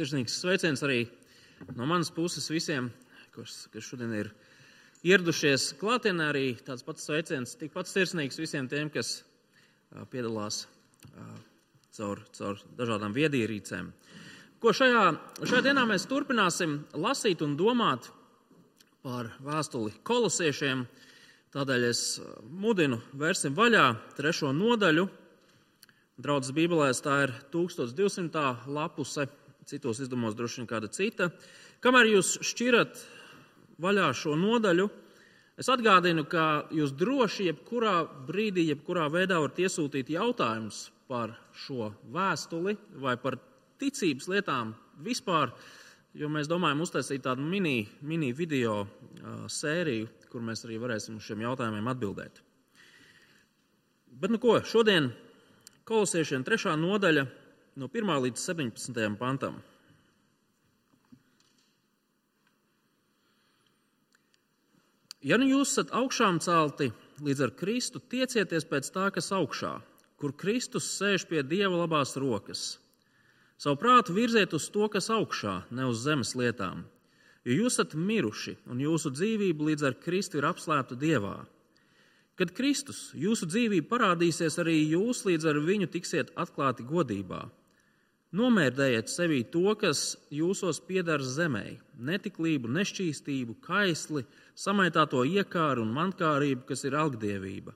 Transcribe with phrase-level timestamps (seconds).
[0.00, 1.02] Sirsnīgs sveiciens arī
[1.76, 2.86] no manas puses visiem,
[3.34, 4.30] kas, kas šodien ir
[5.04, 6.30] ieradušies klātienē.
[6.32, 9.18] Arī tāds pats sveiciens, tikpat sirsnīgs visiem tiem, kas
[10.08, 10.62] piedalās
[11.98, 13.90] caur, caur dažādām viedierīcēm.
[14.64, 15.02] Ko šajā,
[15.42, 18.08] šajā dienā mēs turpināsim lasīt un domāt
[19.04, 20.86] par vēstuli kolosiešiem.
[21.52, 22.06] Tādēļ es
[22.48, 23.84] mudinu vērsim vaļā
[24.16, 25.10] trešo nodaļu.
[26.20, 28.48] Draudzes Bībelēs tā ir 1200.
[28.72, 29.28] lapuse,
[29.70, 31.30] citos izdevumos droši vien kāda cita.
[31.84, 33.02] Kamēr jūs šķirat
[33.80, 34.88] vaļā šo nodaļu,
[35.60, 41.34] es atgādinu, ka jūs droši jebkurā brīdī, jebkurā veidā varat iesūtīt jautājumus par
[41.64, 43.38] šo vēstuli vai par
[43.80, 45.54] ticības lietām vispār,
[46.14, 51.26] jo mēs domājam uztaisīt tādu mini, mini video uh, sēriju, kur mēs arī varēsim uz
[51.26, 52.42] šiem jautājumiem atbildēt.
[54.20, 55.08] Bet nu ko, šodien
[55.88, 57.24] kolosiešiem trešā nodaļa
[57.80, 59.54] no 1 līdz 17 pantam.
[65.24, 66.90] Ja nu jūs esat augšām celti
[67.24, 69.74] līdz ar Kristu, tiecieties pēc tā, kas augšā,
[70.20, 72.78] kur Kristus sēž pie Dieva labās rokas.
[73.60, 76.86] Savu prātu virziet uz to, kas augšā, ne uz zemes lietām,
[77.44, 81.38] jo jūs esat miruši un jūsu dzīvība līdz ar Kristu ir apslēpta Dievā.
[82.40, 87.42] Kad Kristus, jūsu dzīvība parādīsies, arī jūs līdz ar viņu tiksiet atklāti godībā.
[88.30, 94.22] Nomērdējiet sevī to, kas jūsos pieder zemē- netiklību, nešķīstību, kaisli,
[94.54, 97.74] samaitāto iekāru un mankārību, kas ir algdievība.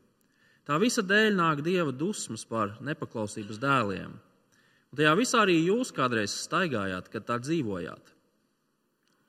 [0.64, 4.14] Tā visa dēļ nāk dieva dusmas par nepaklausības dēliem.
[4.14, 8.14] Un tajā visā arī jūs kādreiz staigājāt, kad tā dzīvojāt.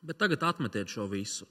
[0.04, 1.48] Bet tagad atmetiet šo visu.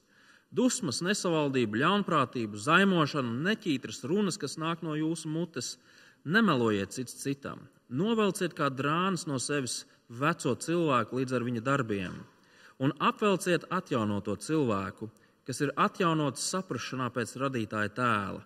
[0.55, 5.79] Dusmas, nesavaldību, ļaunprātību, zaimošanu, neķītras runas, kas nāk no jūsu mutes,
[6.25, 12.17] nemelojiet cits citam Novelciet kā drānas no sevis veco cilvēku līdz ar viņa darbiem,
[12.81, 15.11] un apvelciet atjaunoto cilvēku,
[15.45, 18.43] kas ir atjaunots saprašanā pēc radītāja tēla,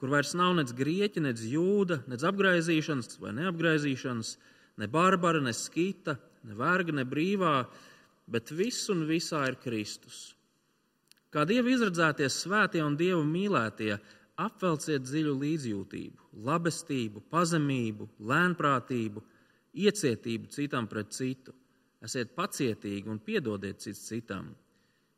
[0.00, 4.36] kur vairs nav nec grieķa, nec jūda, nec apgaizīšanas vai neapgaizīšanas,
[4.80, 7.56] ne barbara, ne skita, ne verga, ne brīvā,
[8.26, 10.32] bet viss un visā ir Kristus.
[11.34, 13.98] Kā Dieva izredzētie svētie un Dieva mīlētie,
[14.40, 19.22] apvelciet dziļu līdzjūtību, labestību, pazemību, lēnprātību,
[19.74, 21.54] iecietību citam pret citu.
[22.04, 24.50] Esiet pacietīgi un piedodiet cits citam.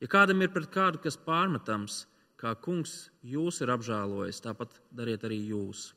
[0.00, 2.04] Ja kādam ir pret kādu kas pārmetams,
[2.36, 5.88] kā kungs jūs ir apžēlojis, tāpat dariet arī jūs.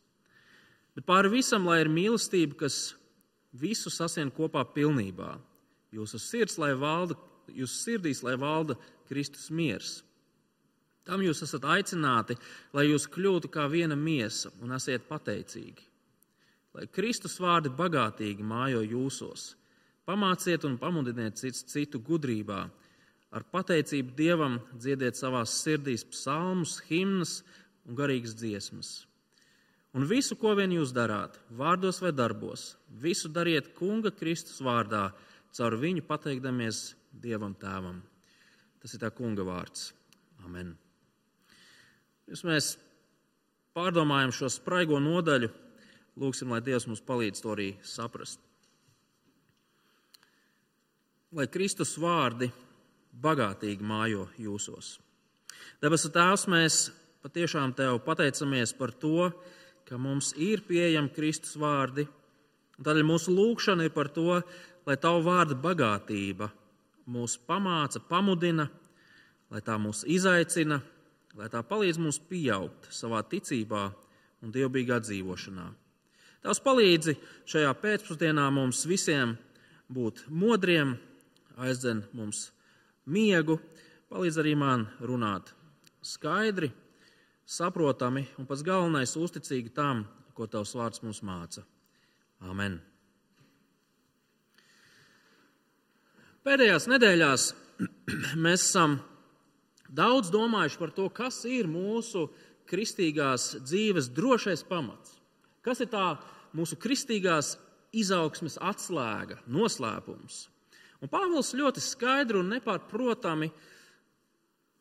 [0.96, 2.96] Bet pāri visam, lai ir mīlestība, kas
[3.54, 5.36] visu sasien kopā pilnībā,
[5.94, 7.18] jūsu sirds, lai valda,
[7.52, 8.78] jūsu sirdīs, lai valda
[9.10, 10.00] Kristus miers.
[11.08, 12.36] Tam jūs esat aicināti,
[12.76, 15.86] lai jūs kļūtu kā viena miesa un esiet pateicīgi.
[16.78, 19.56] Lai Kristus vārdi bagātīgi mājo jūsos,
[20.06, 22.62] pamāciet un pamudiniet cits citu gudrībā,
[23.34, 27.40] ar pateicību Dievam dziediet savās sirdīs psalmus, himnas
[27.88, 28.92] un garīgas dziesmas.
[29.98, 35.08] Un visu, ko vien jūs darāt, vārdos vai darbos, visu dariet Kunga Kristus vārdā,
[35.58, 38.04] caur viņu pateikdamies Dievam Tēvam.
[38.80, 39.90] Tas ir tā Kunga vārds.
[40.46, 40.76] Amen.
[42.30, 42.66] Pirms mēs
[43.74, 45.48] pārdomājam šo spraigo nodaļu,
[46.22, 48.38] lūgsim, lai Dievs mums palīdz to arī saprast.
[51.34, 52.52] Lai Kristus vārdi
[53.18, 54.92] bagātīgi mājo jūsos.
[55.82, 56.78] Debesu Tēvs, mēs
[57.26, 59.32] patiešām Tev pateicamies par to,
[59.90, 62.06] ka mums ir pieejami Kristus vārdi.
[62.78, 64.38] Tādēļ mūsu lūgšana ir par to,
[64.86, 66.52] lai Tavu vārdu bagātība
[67.10, 68.70] mūs pamāca, pamudina,
[69.50, 70.84] lai tā mūs izaicina,
[71.38, 73.84] lai tā palīdz mums pieaugt savā ticībā
[74.44, 75.68] un dievbijīgā dzīvošanā.
[76.40, 77.18] Tās palīdzi
[77.50, 79.36] šajā pēcpusdienā mums visiem
[79.92, 80.96] būt modriem,
[81.60, 82.48] aizdzen mums
[83.10, 83.60] miegu,
[84.10, 85.52] palīdz arī man runāt
[86.06, 86.72] skaidri,
[87.50, 91.66] saprotami un pats galvenais- uzticīgi tam, ko tavs vārds mums māca.
[92.42, 92.80] Amen!
[96.46, 97.54] Pēdējās nedēļās
[98.46, 99.00] mēs esam
[99.90, 102.28] daudz domājuši par to, kas ir mūsu
[102.70, 105.18] kristīgās dzīves drošais pamats.
[105.66, 106.14] Kas ir tā
[106.56, 107.58] mūsu kristīgās
[107.96, 110.48] izaugsmes atslēga, noslēpums?
[111.00, 113.50] Un Pāvils ļoti skaidri un nepārprotami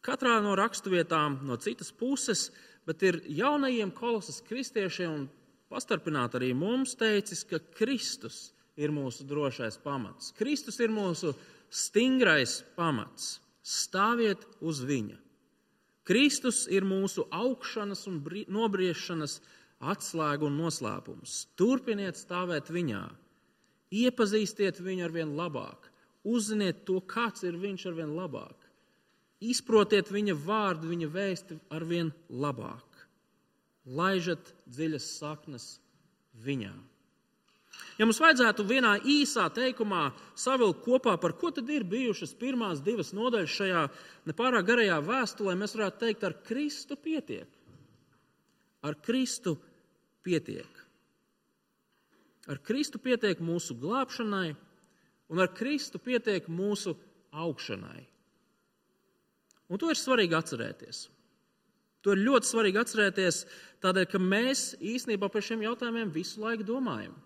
[0.04, 2.48] katrā no raksturvietām no citas puses,
[2.88, 5.26] bet ir jaunajiem kolosas kristiešiem un
[5.68, 10.32] pastarpināt arī mums teicis, ka Kristus ir mūsu drošais pamats.
[10.38, 11.34] Kristus ir mūsu
[11.70, 13.38] stingrais pamats.
[13.68, 15.18] Stāviet uz viņa.
[16.08, 19.34] Kristus ir mūsu augšanas un nobriešanas
[19.92, 21.34] atslēga un noslēpums.
[21.60, 23.02] Turpiniet stāvēt viņā,
[23.92, 25.90] iepazīstiet viņu ar vien labāk,
[26.24, 28.56] uzziniet to, kāds ir viņš ar vien labāk.
[29.44, 33.04] Izprotiet viņa vārdu, viņa vēsti ar vien labāk.
[33.84, 35.68] Laižat dziļas saknes
[36.44, 36.72] viņā.
[37.98, 40.08] Ja mums vajadzētu vienā īsā teikumā
[40.38, 43.84] savilkt kopā, par ko tad ir bijušas pirmās divas nodaļas šajā
[44.30, 47.48] nepārāk garajā vēstulē, mēs varētu teikt, ar Kristu pietiek.
[48.86, 49.56] Ar Kristu
[50.22, 50.84] pietiek.
[52.48, 54.54] Ar Kristu pietiek mūsu glābšanai,
[55.28, 56.94] un ar Kristu pietiek mūsu
[57.34, 58.06] augšanai.
[59.68, 61.08] Un to ir svarīgi atcerēties.
[62.06, 63.42] To ir ļoti svarīgi atcerēties,
[63.82, 67.16] tādēļ, ka mēs īstenībā par šiem jautājumiem visu laiku domājam.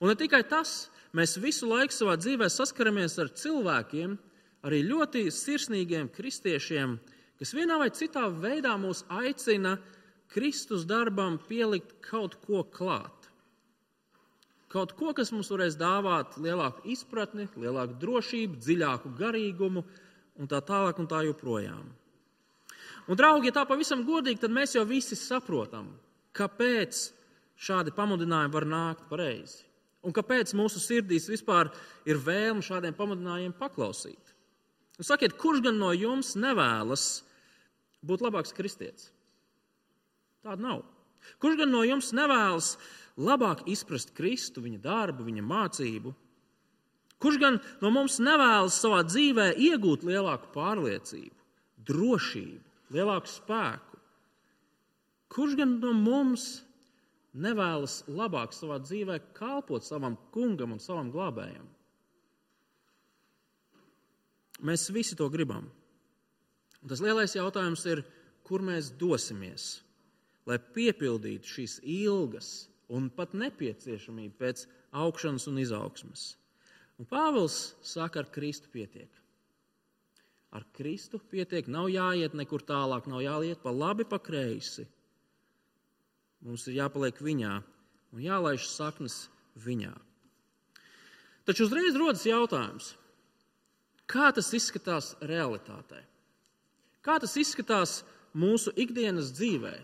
[0.00, 4.16] Un ne tikai tas, mēs visu laiku savā dzīvē saskaramies ar cilvēkiem,
[4.66, 6.96] arī ļoti sirsnīgiem kristiešiem,
[7.40, 9.76] kas vienā vai citā veidā mūs aicina
[10.32, 13.30] Kristus darbam pielikt kaut ko klāt.
[14.68, 19.84] Kaut ko, kas mums varēs dāvāt lielāku izpratni, lielāku drošību, dziļāku garīgumu
[20.36, 21.86] un tā tālāk un tā joprojām.
[23.06, 25.92] Un, draugi, ja tā pavisam godīgi, tad mēs jau visi saprotam,
[26.34, 26.98] kāpēc
[27.56, 29.62] šādi pamudinājumi var nākt pareizi.
[30.06, 31.72] Un kāpēc mūsu sirdīs vispār
[32.06, 34.34] ir vēlme šādiem pamudinājumiem paklausīt?
[34.96, 37.24] Un sakiet, kurš gan no jums nevēlas
[38.06, 39.10] būt labāks kristietis?
[40.46, 40.84] Tāda nav.
[41.42, 42.76] Kurš gan no jums nevēlas
[43.18, 46.14] labāk izprast Kristu, viņa darbu, viņa mācību?
[47.22, 51.34] Kurš gan no mums nevēlas savā dzīvē iegūt lielāku pārliecību,
[51.88, 52.62] drošību,
[52.94, 54.00] lielāku spēku?
[55.32, 56.60] Kurš gan no mums
[57.36, 61.66] nevēlas labāk savā dzīvē kalpot savam kungam un savam glābējam?
[64.64, 65.68] Mēs visi to gribam.
[66.80, 68.02] Un tas lielais jautājums ir,
[68.46, 69.82] kur mēs dosimies,
[70.46, 72.50] lai piepildītu šīs ilgas
[72.94, 74.64] un pat nepieciešamību pēc
[74.96, 76.26] augšanas un izaugsmes.
[76.96, 79.10] Un Pāvils saka, ar Kristu pietiek.
[80.56, 84.86] Ar Kristu pietiek, nav jāiet nekur tālāk, nav jāiet pa labi, pa kreisi.
[86.46, 87.54] Mums ir jāpaliek viņā
[88.14, 89.24] un jālaiž saknes
[89.58, 89.90] viņā.
[91.46, 92.92] Taču uzreiz rodas jautājums,
[94.06, 96.04] kā tas izskatās realitātē?
[97.02, 98.00] Kā tas izskatās
[98.34, 99.74] mūsu ikdienas dzīvē?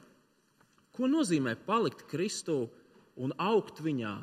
[0.95, 2.67] Ko nozīmē palikt Kristū
[3.19, 4.15] un augt viņā,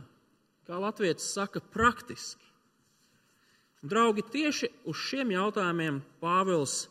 [0.67, 2.43] kā Latvijas saka, praktiski.
[3.83, 6.87] Draugi, tieši uz šiem jautājumiem Pāvils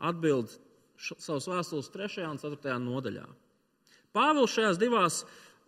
[0.00, 0.52] atbild
[0.96, 2.26] savas vēstules 3.
[2.28, 2.76] un 4.
[2.80, 3.28] nodaļā.
[4.16, 5.20] Pāvils šajās divās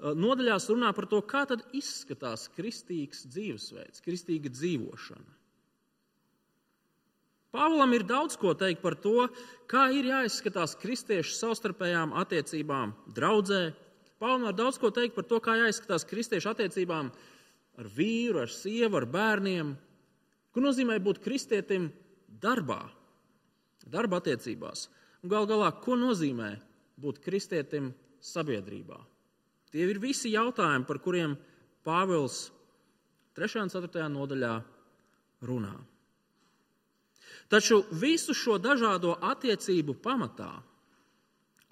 [0.03, 5.39] nodaļās runā par to, kā tad izskatās kristīgs dzīvesveids, kristīga dzīvošana.
[7.53, 9.29] Pāvlam ir daudz ko teikt par to,
[9.69, 13.67] kā ir jāizskatās kristiešu savstarpējām attiecībām draudzē,
[14.23, 17.09] Pāvils var daudz ko teikt par to, kā jāizskatās kristiešu attiecībām
[17.83, 19.73] ar vīru, ar sievu, ar bērniem.
[20.55, 21.89] Ko nozīmē būt kristietim
[22.43, 22.85] darbā,
[23.83, 24.87] darba attiecībās?
[25.25, 26.53] Un gal galā, ko nozīmē
[27.03, 27.91] būt kristietim
[28.23, 28.99] sabiedrībā?
[29.73, 31.37] Tie ir visi jautājumi, par kuriem
[31.85, 32.51] Pāvils
[33.37, 33.63] 3.
[33.65, 34.09] un 4.
[34.13, 34.53] nodaļā
[35.49, 35.75] runā.
[37.53, 40.53] Taču visu šo dažādo attiecību pamatā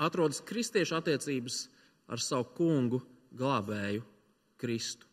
[0.01, 1.63] atrodas kristiešu attiecības
[2.11, 3.01] ar savu kungu,
[3.37, 4.03] glābēju
[4.61, 5.07] Kristu.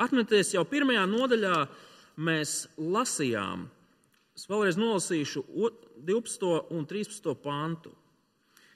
[0.00, 1.56] Atcerieties, jau pirmajā nodaļā
[2.24, 3.66] mēs lasījām,
[4.36, 5.42] es vēlreiz nolasīšu
[6.06, 6.52] 12.
[6.72, 7.34] un 13.
[7.42, 7.92] pantu.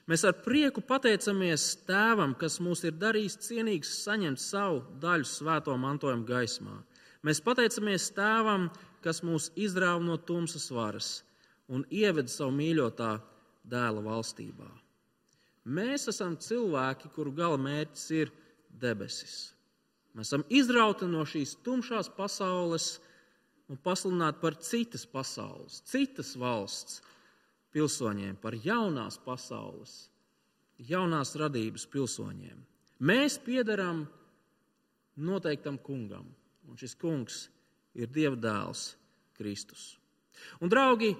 [0.07, 6.23] Mēs ar prieku pateicamies Tēvam, kas mūs ir darījis cienīgus saņemt savu daļu svēto mantojumu
[6.29, 6.77] gaismā.
[7.27, 8.69] Mēs pateicamies Tēvam,
[9.03, 11.09] kas mūs izrāva no tumsas varas
[11.67, 13.17] un ieveda savu mīļotā
[13.67, 14.69] dēla valstībā.
[15.67, 18.31] Mēs esam cilvēki, kuru gala mērķis ir
[18.79, 19.35] debesis.
[20.15, 22.93] Mēs esam izrauti no šīs tumšās pasaules
[23.67, 27.01] un pasludināti par citas pasaules, citas valsts
[27.77, 30.07] pilsoņiem, par jaunās pasaules,
[30.89, 32.57] jaunās radības pilsoņiem.
[33.05, 34.01] Mēs piedaram
[35.21, 36.25] noteiktam kungam,
[36.65, 37.43] un šis kungs
[37.97, 38.95] ir Dieva dēls
[39.37, 39.91] Kristus.
[40.61, 41.11] Un, draugi,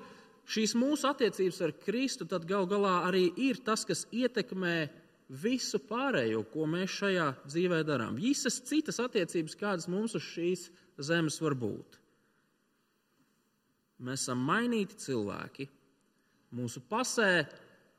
[0.49, 4.87] šīs mūsu attiecības ar Kristu tad gal galā arī ir tas, kas ietekmē
[5.27, 8.17] visu pārējo, ko mēs šajā dzīvē darām.
[8.17, 11.99] Visas citas attiecības, kādas mums uz šīs zemes var būt.
[14.07, 15.67] Mēs esam mainīti cilvēki.
[16.55, 17.47] Mūsu pasē,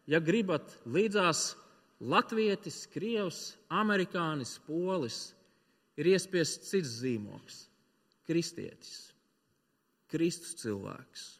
[0.08, 1.52] ja gribat, līdzās
[2.00, 5.34] latvietis, krievs, amerikānis, polis,
[5.98, 7.66] ir iespiests cits zīmoks-
[8.28, 9.12] kristietis,
[10.08, 11.38] Kristus cilvēks.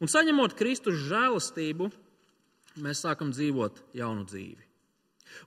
[0.00, 1.90] Un saņemot Kristus žēlastību,
[2.78, 4.64] mēs sākam dzīvot jaunu dzīvi.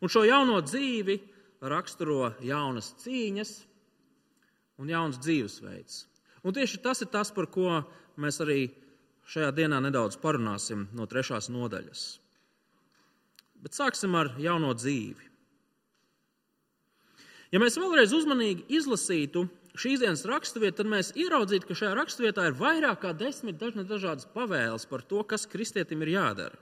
[0.01, 1.19] Un šo jauno dzīvi
[1.62, 3.65] raksturo jaunas cīņas,
[4.77, 6.05] un jauns dzīvesveids.
[6.43, 7.83] Un tieši tas ir tas, par ko
[8.17, 8.69] mēs arī
[9.29, 12.05] šajā dienā nedaudz parunāsim no trešās nodaļas.
[13.65, 15.32] Bet sāksim ar jauno dzīvi.
[17.53, 19.46] Ja mēs vēlreiz uzmanīgi izlasītu
[19.79, 24.88] šīs dienas raksturvietu, tad mēs ieraudzītu, ka šajā raksturvietā ir vairāk kā desmit dažādas pavēles
[24.89, 26.60] par to, kas kristietim ir jādara.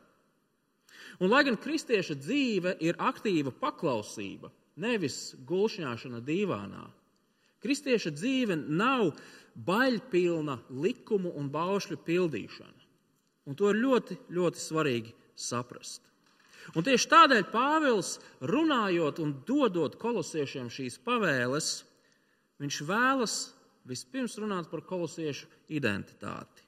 [1.19, 4.49] Un, lai gan kristieša dzīve ir aktīva paklausība,
[4.81, 6.87] nevis gulšņāšana divānā,
[7.63, 9.13] kristieša dzīve nav
[9.53, 12.89] baļpilna likumu un baušļu pildīšana.
[13.49, 16.01] Un to ir ļoti, ļoti svarīgi saprast.
[16.77, 18.15] Un tieši tādēļ Pāvils,
[18.47, 21.73] runājot un dodot kolosiešiem šīs pavēles,
[22.63, 23.35] viņš vēlas
[23.89, 26.63] vispirms runāt par kolosiešu identitāti.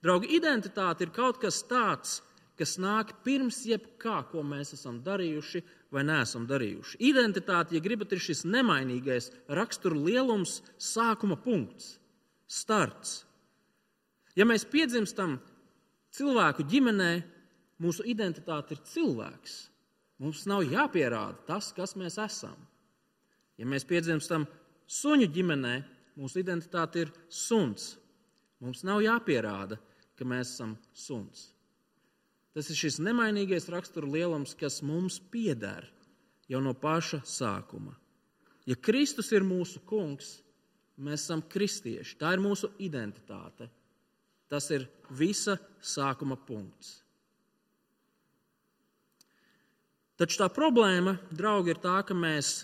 [0.00, 2.20] Draugi, identitāte ir kaut kas tāds,
[2.56, 5.62] kas nāk pirms jebkā, ko mēs esam darījuši
[5.96, 6.98] vai neesam darījuši.
[7.08, 11.96] Identitāte, ja gribat, ir šis nemainīgais rakstura lielums, sākuma punkts,
[12.46, 13.22] starts.
[14.36, 15.38] Ja mēs piedzimstam
[16.16, 17.10] cilvēku ģimenē,
[17.80, 19.56] mūsu identitāte ir cilvēks.
[20.20, 22.56] Mums nav jāpierāda tas, kas mēs esam.
[23.56, 24.46] Ja mēs piedzimstam
[24.88, 25.74] suņu ģimenē,
[26.16, 27.94] mūsu identitāte ir suns.
[28.60, 29.76] Mums nav jāpierāda,
[30.16, 31.50] ka mēs esam suns.
[32.56, 35.84] Tas ir šis nemainīgais rakstura lielums, kas mums pieder
[36.48, 37.92] jau no paša sākuma.
[38.64, 40.38] Ja Kristus ir mūsu kungs,
[40.96, 42.16] mēs esam kristieši.
[42.16, 43.68] Tā ir mūsu identitāte.
[44.48, 47.02] Tas ir visa sākuma punkts.
[50.16, 52.62] Taču tā problēma, draugi, ir tā, ka mēs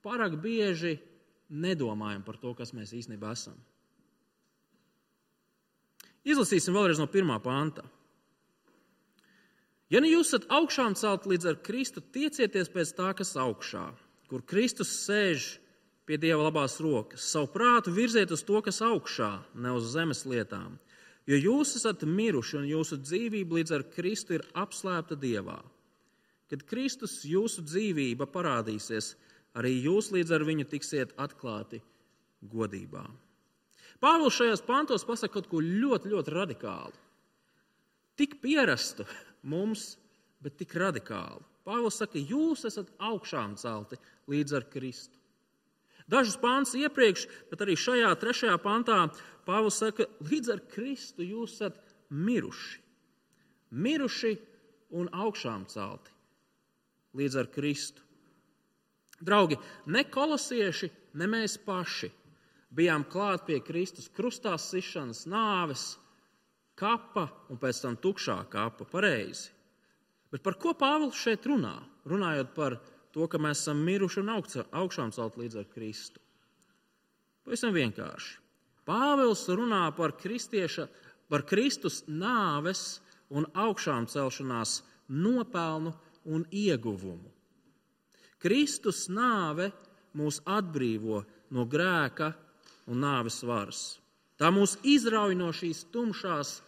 [0.00, 0.94] pārāk bieži
[1.52, 3.58] nedomājam par to, kas mēs īstenībā esam.
[6.24, 7.84] Izlasīsim vēlreiz no pirmā panta.
[9.92, 13.84] Ja nu jūs esat augšām celt līdz ar Kristu, tiecieties pēc tā, kas augšā,
[14.26, 15.52] kur Kristus sēž
[16.06, 17.28] pie Dieva labās rokas.
[17.30, 20.74] Savu prātu virziet uz to, kas augšā, ne uz zemes lietām.
[21.26, 25.58] Jo jūs esat miruši un jūsu dzīvība līdz ar Kristu ir apslēpta Dievā.
[26.50, 29.14] Kad Kristus jūsu dzīvība parādīsies,
[29.58, 31.80] arī jūs līdz ar viņu tiksiet atklāti
[32.42, 33.02] godībā.
[34.02, 36.94] Pāvils šajos pantos pasaka kaut ko ļoti, ļoti radikālu.
[38.16, 39.06] Tik pierastu,
[39.46, 39.94] mums,
[40.42, 41.44] bet tik radikāli.
[41.66, 43.98] Pāvils saka, jūs esat augšām celti
[44.30, 45.18] līdz ar Kristu.
[46.06, 49.00] Dažus pāns iepriekš, bet arī šajā trešajā pantā
[49.46, 51.78] Pāvils saka, līdz ar Kristu jūs esat
[52.10, 52.82] miruši.
[53.74, 54.36] Miruši
[54.94, 56.14] un augšām celti
[57.18, 58.04] līdz ar Kristu.
[59.26, 59.56] Draugi,
[59.90, 62.10] ne kolosieši, ne mēs paši
[62.76, 65.94] bijām klāt pie Kristus krustā sišanas, nāves,
[66.78, 68.86] kapa un pēc tam tukšā kapa.
[68.88, 69.50] Pareizi.
[70.32, 71.76] Bet par ko Pāvils šeit runā?
[72.06, 72.78] Runājot par
[73.14, 76.20] to, ka mēs esam miruši un augšām celt līdz ar Kristu.
[77.46, 78.36] Pavisam vienkārši.
[78.86, 80.12] Pāvils runā par,
[81.30, 82.82] par Kristus nāves
[83.30, 85.94] un augšām celšanās nopelnu
[86.26, 87.30] un ieguvumu.
[88.42, 89.70] Kristus nāve
[90.16, 91.22] mūs atbrīvo
[91.54, 92.32] no grēka
[92.86, 93.96] un nāves varas.
[94.36, 96.58] Tā mūs izrauj no šīs tumšās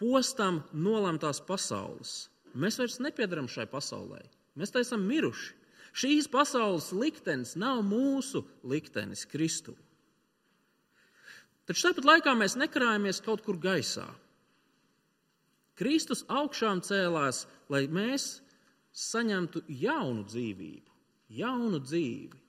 [0.00, 2.28] postam nolemtās pasaules.
[2.56, 4.22] Mēs vairs nepiedaram šai pasaulē.
[4.56, 5.54] Mēs tā esam miruši.
[5.92, 9.74] Šīs pasaules liktenis nav mūsu liktenis Kristu.
[11.68, 14.06] Taču tāpat laikā mēs nekarājamies kaut kur gaisā.
[15.78, 18.40] Kristus augšām cēlās, lai mēs
[18.92, 20.96] saņemtu jaunu dzīvību,
[21.38, 22.40] jaunu dzīvi.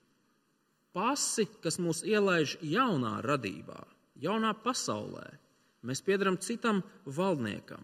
[0.94, 3.80] Pasi, kas mūs ielaiž jaunā radībā,
[4.20, 5.26] jaunā pasaulē.
[5.84, 7.82] Mēs piedaram citam valdniekam.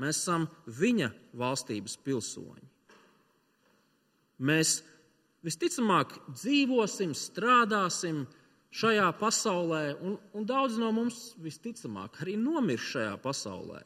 [0.00, 2.70] Mēs esam viņa valstības pilsoņi.
[4.44, 4.80] Mēs
[5.46, 8.24] visticamāk dzīvosim, strādāsim
[8.74, 13.82] šajā pasaulē, un, un daudz no mums visticamāk arī nomirs šajā pasaulē.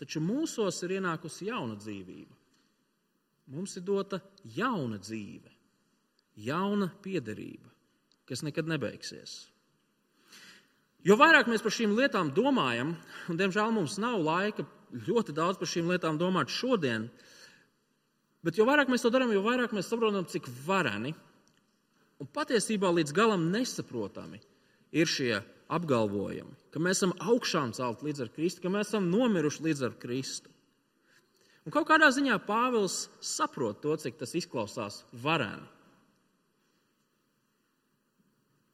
[0.00, 2.38] Taču mūsos ir ienākusi jauna dzīvība.
[3.52, 4.22] Mums ir dota
[4.56, 5.50] jauna dzīve,
[6.46, 7.68] jauna piederība,
[8.26, 9.51] kas nekad nebeigsies.
[11.02, 12.94] Jo vairāk mēs par šīm lietām domājam,
[13.30, 17.08] un diemžēl mums nav laika ļoti daudz par šīm lietām domāt šodien,
[18.46, 21.14] bet jo vairāk mēs to darām, jo vairāk mēs saprotam, cik vareni
[22.22, 24.38] un patiesībā līdz galam nesaprotami
[24.94, 25.40] ir šie
[25.72, 29.98] apgalvojumi, ka mēs esam augšām celt līdz ar Kristu, ka mēs esam nomiruši līdz ar
[29.98, 30.52] Kristu.
[31.66, 35.66] Un kaut kādā ziņā Pāvils saprot to, cik tas izklausās vareni.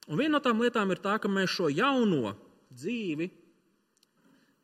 [0.08, 2.32] Un viena no tām lietām ir tā, ka mēs šo jauno
[2.72, 3.28] dzīvi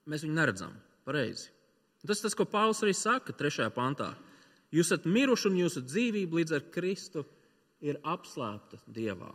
[0.08, 0.72] mēs neredzam
[1.04, 1.50] pareizi.
[2.04, 3.68] Tas ir tas, ko Pāvils arī saka 3.
[3.72, 4.10] pantā.
[4.74, 7.24] Jūs esat miruši un jūsu dzīvība līdz ar Kristu
[7.84, 9.32] ir apslēpta Dievā.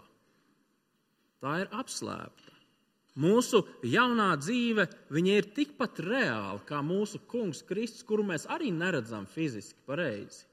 [1.39, 2.55] tā ir apslēpta.
[3.19, 4.85] Mūsu jaunā dzīve
[5.23, 10.45] ir tikpat reāla kā mūsu kungs Kristus, kuru mēs arī neredzam fiziski pareizi.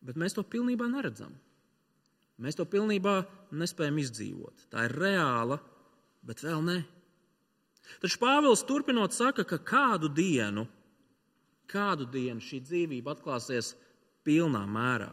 [0.00, 1.32] Bet mēs to pilnībā neredzam.
[2.40, 3.20] Mēs to pilnībā
[3.52, 4.66] nespējam izdzīvot.
[4.72, 5.58] Tā ir reāla,
[6.24, 6.78] bet vēl ne.
[8.00, 10.64] Taču Pāvils turpinot saka, ka kādu dienu,
[11.70, 13.74] kādu dienu šī dzīvība atklāsies
[14.24, 15.12] pilnā mērā.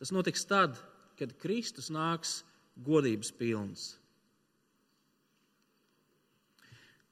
[0.00, 0.78] Tas notiks tad,
[1.20, 2.40] kad Kristus nāks
[2.80, 3.86] godības pilns.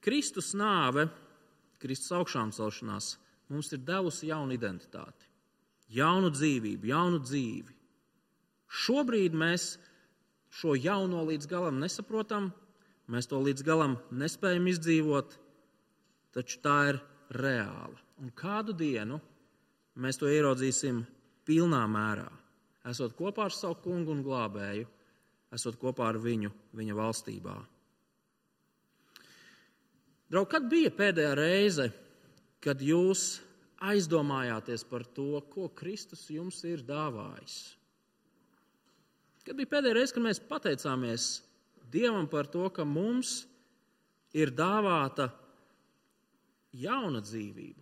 [0.02, 1.08] Kristus nāve,
[1.82, 3.16] Kristus augšām celšanās
[3.52, 5.26] mums ir devusi jaunu identitāti,
[5.92, 7.77] jaunu dzīvību, jaunu dzīvi.
[8.68, 9.76] Šobrīd mēs
[10.52, 12.50] šo jauno līdz galam nesaprotam,
[13.08, 15.38] mēs to līdz galam nespējam izdzīvot,
[16.36, 17.00] taču tā ir
[17.32, 17.96] reāla.
[18.20, 19.20] Un kādu dienu
[19.96, 21.00] mēs to ieraudzīsim
[21.48, 22.28] pilnā mērā,
[22.90, 24.88] esot kopā ar savu kungu un glābēju
[25.54, 27.56] esot kopā ar viņu viņa valstībā.
[30.28, 31.88] Draugi, kad bija pēdējā reize,
[32.60, 33.38] kad jūs
[33.88, 37.77] aizdomājāties par to, ko Kristus jums ir dāvājis?
[39.48, 41.26] Kad bija pēdējā reize, kad mēs pateicāmies
[41.88, 43.46] Dievam par to, ka mums
[44.36, 45.30] ir dāvāta
[46.76, 47.80] jauna dzīvība,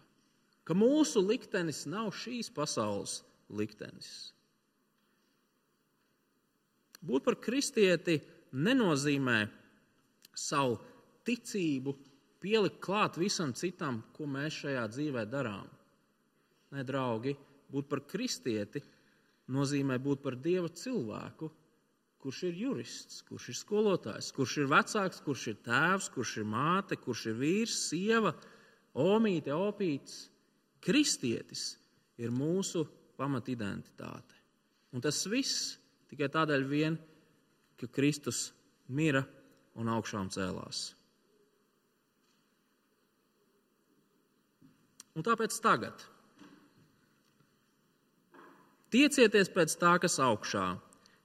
[0.62, 3.16] ka mūsu liktenis nav šīs pasaules
[3.50, 4.12] liktenis.
[7.02, 8.20] Būt par kristieti
[8.54, 9.40] nenozīmē
[10.38, 10.78] savu
[11.26, 11.96] ticību
[12.46, 15.66] pielikt klāt visam citam, ko mēs šajā dzīvē darām.
[16.70, 17.35] Nē, draugi,
[17.75, 18.87] būt par kristieti
[19.53, 21.50] nozīmē būt par dieva cilvēku,
[22.23, 26.99] kurš ir jurists, kurš ir skolotājs, kurš ir vecāks, kurš ir tēvs, kurš ir māte,
[26.99, 28.35] kurš ir vīrs, sieva,
[28.99, 30.26] omīte, opīts.
[30.83, 31.76] Kristietis
[32.19, 32.85] ir mūsu
[33.19, 34.37] pamatidentitāte.
[34.95, 35.76] Un tas viss
[36.11, 36.97] Tikai tādēļ vien,
[37.79, 38.51] ka Kristus
[38.94, 39.25] mira
[39.77, 40.92] un augšām cēlās.
[45.16, 46.05] Un tāpēc tagad
[48.96, 50.66] tiecieties pēc tā, kas augšā,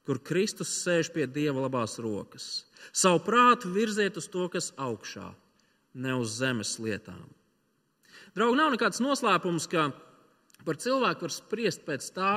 [0.05, 2.67] kur Kristus sēž pie Dieva labās rokas.
[2.91, 5.31] Savu prātu virziet uz to, kas augšā,
[5.95, 7.27] ne uz zemes lietām.
[8.35, 9.89] Draugi, nav nekāds noslēpums, ka
[10.67, 12.33] par cilvēku var spriest pēc tā,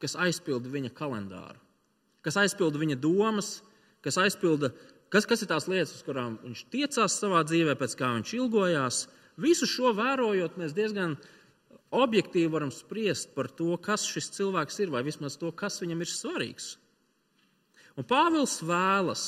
[0.00, 1.60] kas aizpilda viņa kalendāru
[2.24, 3.60] kas aizpilda viņa domas,
[4.04, 4.72] kas aizpilda,
[5.12, 9.04] kas, kas ir tās lietas, uz kurām viņš tiecās savā dzīvē, pēc kā viņš ilgojās.
[9.40, 11.16] Visu šo vērojot, mēs diezgan
[11.90, 16.10] objektīvi varam spriest par to, kas šis cilvēks ir, vai vismaz to, kas viņam ir
[16.10, 16.74] svarīgs.
[17.98, 19.24] Un Pāvils vēlas,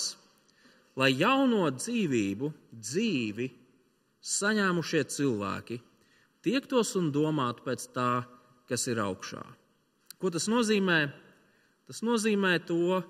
[0.96, 3.48] lai jauno dzīvību, dzīvi
[4.22, 5.80] saņēmušie cilvēki
[6.42, 8.22] tiektos un domātu pēc tā,
[8.70, 9.42] kas ir augšā.
[10.22, 11.00] Ko tas nozīmē?
[11.90, 13.02] Tas nozīmē to,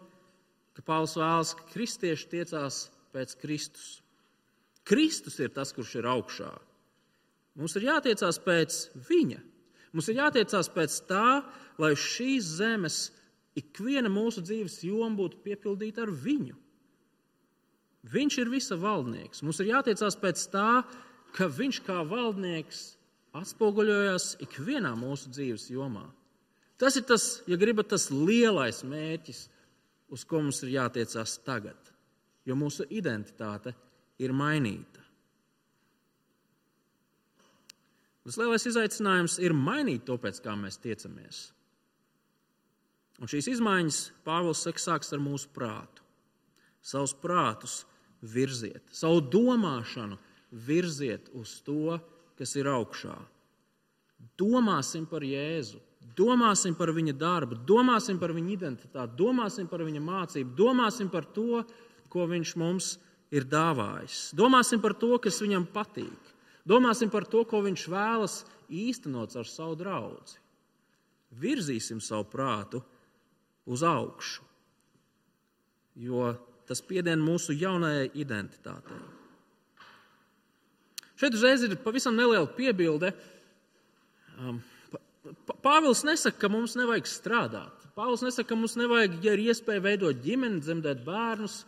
[0.72, 3.98] ka Pāvils vēlas, ka kristieši tiecās pēc Kristus.
[4.88, 6.50] Kristus ir tas, kurš ir augšā.
[7.58, 9.40] Mums ir jātiecās pēc viņa.
[9.92, 11.42] Mums ir jātiecās pēc tā,
[11.80, 13.02] lai šīs zemes
[13.58, 16.56] ikviena mūsu dzīves joma būtu piepildīta ar viņu.
[18.12, 19.44] Viņš ir visa valdnieks.
[19.44, 20.82] Mums ir jātiecās pēc tā,
[21.36, 22.80] ka viņš kā valdnieks
[23.36, 26.06] atspoguļojas ikvienā mūsu dzīves jomā.
[26.80, 29.44] Tas ir tas, ja gribat, tas lielais mērķis,
[30.12, 31.92] uz ko mums ir jātiecās tagad,
[32.48, 33.76] jo mūsu identitāte
[34.18, 35.01] ir mainīta.
[38.22, 41.44] Tas lielais izaicinājums ir mainīt to, pēc kā mēs tiecamies.
[43.22, 46.04] Un šīs izmaiņas Pāvils saka, sāks ar mūsu prātu.
[46.82, 47.82] Savus prātus
[48.22, 50.18] virziet, savu domāšanu
[50.66, 51.98] virziet uz to,
[52.38, 53.14] kas ir augšā.
[54.38, 55.78] Domāsim par Jēzu,
[56.16, 61.62] Domāsim par viņa darbu, domāsim par viņa identitāti, domāsim par viņa mācību, domāsim par to,
[62.12, 62.96] ko viņš mums
[63.32, 64.32] ir dāvājis.
[64.36, 66.32] Domāsim par to, kas viņam patīk.
[66.68, 68.36] Domāsim par to, ko viņš vēlas
[68.70, 70.38] īstenot ar savu draugu.
[71.42, 72.82] Virzīsim savu prātu
[73.66, 74.44] uz augšu,
[76.04, 76.32] jo
[76.68, 79.00] tas piedien mūsu jaunajai identitātei.
[81.16, 83.12] Šeit uzreiz ir pavisam neliela piebilde.
[84.38, 84.60] Um,
[85.62, 87.84] Pāvils nesaka, ka mums nevajag strādāt.
[87.94, 91.60] Pāvils nesaka, ka mums nevajag, ja ir iespēja veidot ģimeni, dzemdēt bērnus,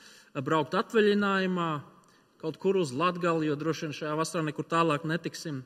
[0.42, 1.68] braukt atvaļinājumā
[2.44, 5.62] kaut kur uz Latgali, jo droši vien šajā vasarā nekur tālāk netiksim.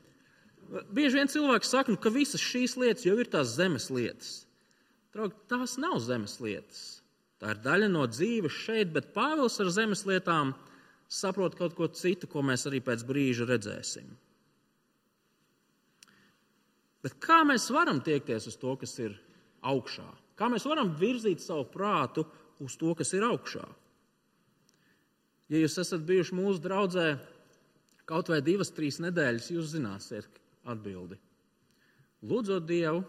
[0.95, 4.29] Bieži vien cilvēki saka, nu, ka visas šīs lietas jau ir tās zemes lietas.
[5.11, 6.83] Draugi, tās nav zemes lietas.
[7.41, 10.53] Tā ir daļa no dzīves šeit, bet Pāvils ar zemes lietām
[11.09, 14.07] saprot kaut ko citu, ko mēs arī pēc brīža redzēsim.
[17.03, 19.15] Bet kā mēs varam tiekties uz to, kas ir
[19.67, 20.07] augšā?
[20.39, 22.27] Kā mēs varam virzīt savu prātu
[22.63, 23.65] uz to, kas ir augšā.
[25.49, 27.07] Ja jūs esat bijuši mūsu draudzē
[28.09, 31.17] kaut vai divas, trīs nedēļas, jūs zināsiet atbildi.
[32.29, 33.03] Lūdzot Dievu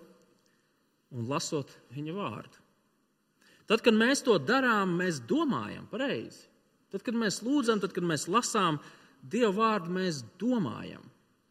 [1.17, 2.61] un lasot viņa vārdu.
[3.71, 6.49] Tad, kad mēs to darām, mēs domājam pareizi.
[6.91, 8.81] Tad, kad mēs lūdzam, tad, kad mēs lasām
[9.21, 11.05] Dieva vārdu, mēs domājam.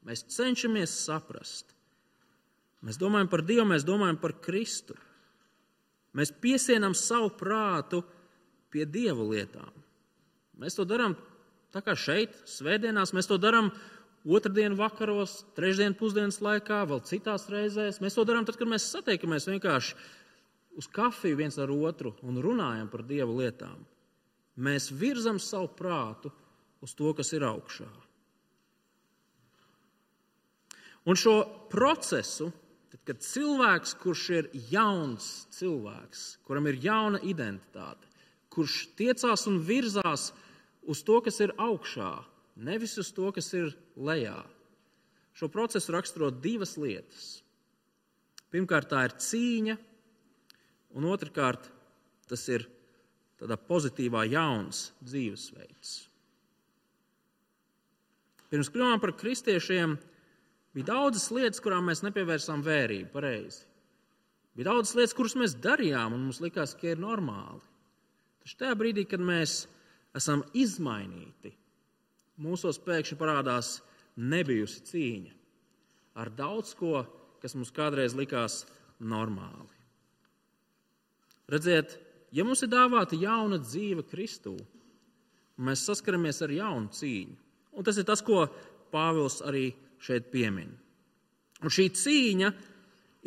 [0.08, 1.75] Mēs cenšamies saprast.
[2.84, 4.97] Mēs domājam par Dievu, mēs domājam par Kristu.
[6.17, 8.02] Mēs piesienam savu prātu
[8.73, 9.69] pie Dieva lietām.
[10.60, 11.15] Mēs to darām
[11.74, 13.72] tā kā šeit, svētdienās, mēs to darām
[14.28, 18.02] otrdienas vakaros, trešdienas pusdienas laikā, vēl citās reizēs.
[18.04, 19.95] Mēs to darām tad, kad mēs satiekamies vienkārši
[20.80, 23.86] uz kafiju viens ar otru un runājam par Dieva lietām.
[24.60, 26.32] Mēs virzam savu prātu
[26.84, 27.88] uz to, kas ir augšā.
[31.08, 31.38] Un šo
[31.72, 32.50] procesu,
[32.91, 38.12] tad, kad cilvēks, kurš ir jauns cilvēks, kuram ir jauna identitāte,
[38.52, 40.48] kurš tiecās un virzās uz
[41.06, 42.12] to, kas ir augšā,
[42.58, 44.41] nevis uz to, kas ir lejā.
[45.38, 47.39] Šo procesu raksturo divas lietas.
[48.49, 49.78] Pirmkārt, tā ir cīņa,
[50.97, 51.69] un otrkārt,
[52.30, 52.65] tas ir
[53.39, 55.93] tādā pozitīvā, jauns dzīvesveids.
[58.49, 59.93] Pirms kļuvām par kristiešiem,
[60.73, 63.67] bija daudzas lietas, kurām mēs nepievērsām vērību pareizi.
[64.58, 67.62] Bija daudzas lietas, kuras mēs darījām, un mums likās, ka ir normāli.
[68.41, 69.62] Taču tajā brīdī, kad mēs
[70.17, 71.52] esam izmainīti,
[72.39, 73.78] mūsos pēkšņi parādās
[74.17, 75.36] nebijusi cīņa
[76.19, 77.04] ar daudz ko,
[77.39, 78.63] kas mums kādreiz likās
[79.00, 79.69] normāli.
[81.50, 81.95] Redziet,
[82.36, 84.58] ja mums ir dāvāta jauna dzīve Kristū,
[85.60, 87.38] mēs saskaramies ar jaunu cīņu.
[87.80, 88.48] Un tas ir tas, ko
[88.89, 89.69] Pāvils arī
[90.02, 90.72] šeit piemin.
[91.62, 92.50] Un šī cīņa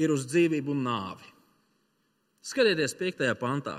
[0.03, 1.29] ir uz dzīvību un nāvi.
[2.43, 3.29] Skatieties, 5.
[3.39, 3.77] pantā.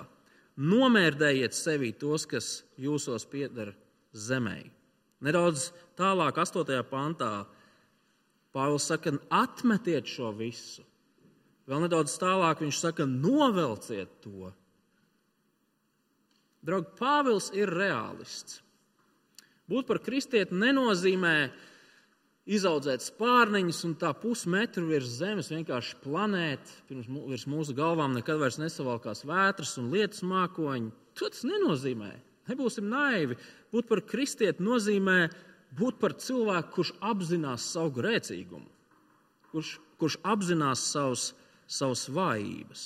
[0.61, 3.71] Nomērdējiet sevi tos, kas jūsos pieder
[4.13, 4.59] zemē.
[5.23, 6.83] Nedaudz tālāk, 8.
[6.89, 7.33] pantā,
[8.53, 10.83] Pāvils saka, atmetiet šo visu.
[11.65, 14.51] Vēl nedaudz tālāk viņš saka, novelciet to.
[16.61, 18.59] Draugi, Pāvils ir realists.
[19.71, 21.37] Būt par kristieti nenozīmē
[22.49, 28.59] izaudzēt spārniņus un tā pusmetru virs zemes vienkārši planēt, pirms virs mūsu galvām nekad vairs
[28.59, 30.91] nesavalkās vētras un lietus mākoņi.
[31.19, 32.11] To tas nenozīmē.
[32.49, 33.37] Nebūsim naivi.
[33.71, 35.29] Būt par kristieti nozīmē
[35.77, 38.67] būt par cilvēku, kurš apzinās savu grēcīgumu,
[39.53, 41.29] kurš, kurš apzinās savus,
[41.65, 42.83] savus vājības.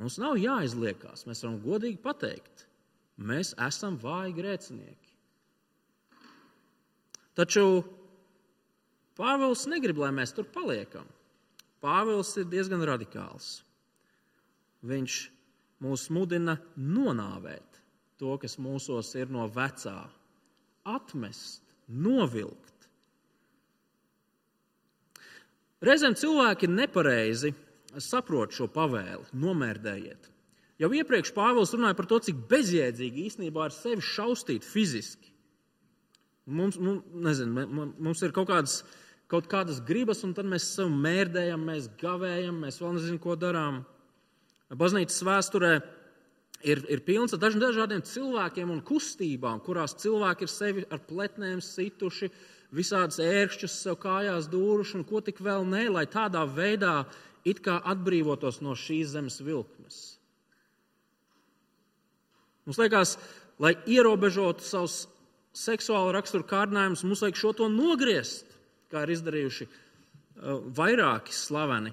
[0.00, 2.64] Mums nav jāizliekās, mēs varam godīgi pateikt,
[3.18, 5.12] mēs esam vāji grēcinieki.
[7.34, 7.66] Taču
[9.18, 11.06] Pāvils negrib, lai mēs tur paliekam.
[11.84, 13.60] Pāvils ir diezgan radikāls.
[14.84, 15.18] Viņš
[15.84, 17.80] mūs mudina nonāvēt
[18.20, 19.98] to, kas mūsos ir no vecā,
[20.88, 22.88] atmest, novilkt.
[25.84, 27.52] Reizēm cilvēki nepareizi
[28.00, 30.30] saprot šo pavēli, nomērdējiet.
[30.80, 35.30] Jau iepriekš Pāvils runāja par to, cik bezjēdzīgi īstenībā ar sevi šaustīt fiziski.
[36.50, 37.66] Mums, mums, nezinu,
[38.04, 38.80] mums ir kaut kādas,
[39.30, 43.82] kaut kādas gribas, un tad mēs sev mērdējam, mēs gavējam, mēs vēl nezinām, ko darām.
[44.74, 45.74] Baznīcas vēsturē
[46.64, 52.30] ir, ir pilns ar dažādiem cilvēkiem un kustībām, kurās cilvēki ir sevi ar pletnēm situši,
[52.74, 57.04] visādas ērkšķus sev kājās dūruši un ko tik vēl nē, lai tādā veidā
[57.46, 60.02] it kā atbrīvotos no šīs zemes vilkmes.
[62.64, 63.18] Mums liekas,
[63.60, 65.04] lai ierobežotu savus
[65.54, 68.53] seksuālu raksturu kārdinājumus, mums vajag šo to nogriezt,
[68.94, 71.92] kā ir izdarījuši uh, vairāki slaveni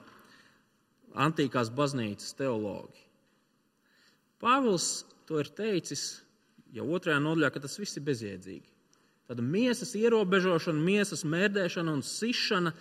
[1.12, 3.02] antīkās baznīcas teologi.
[4.42, 6.22] Pāvils to ir teicis
[6.74, 8.70] jau otrajā nodaļā, ka tas viss ir bezjēdzīgi.
[9.32, 12.74] Tad miesas ierobežošana, miesas mēdēšana un sišana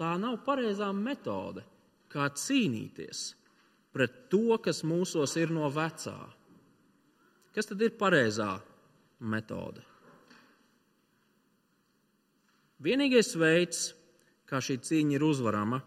[0.00, 1.64] tā nav pareizā metode
[2.12, 3.26] kā cīnīties
[3.96, 6.16] pret to, kas mūsos ir no vecā.
[7.56, 8.54] Kas tad ir pareizā
[9.20, 9.84] metode?
[12.82, 13.94] Vienīgais veids,
[14.48, 15.80] kā šī cīņa ir uzvarama,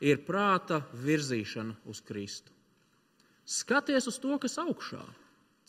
[0.00, 2.52] ir prāta virzīšana uz Kristu.
[3.46, 5.04] Skaties uz to, kas augšā,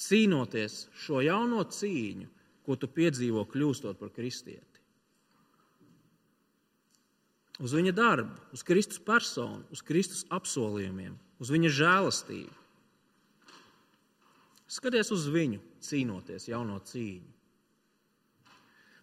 [0.01, 2.31] cīnoties šo jauno cīņu,
[2.65, 4.77] ko tu piedzīvo, kļūstot par kristieti
[7.59, 12.53] uz viņa darbu, uz Kristus personu, uz Kristus apsolījumiem, uz viņa žēlastību.
[14.67, 17.36] Skaties uz viņu, cīnoties jauno cīņu.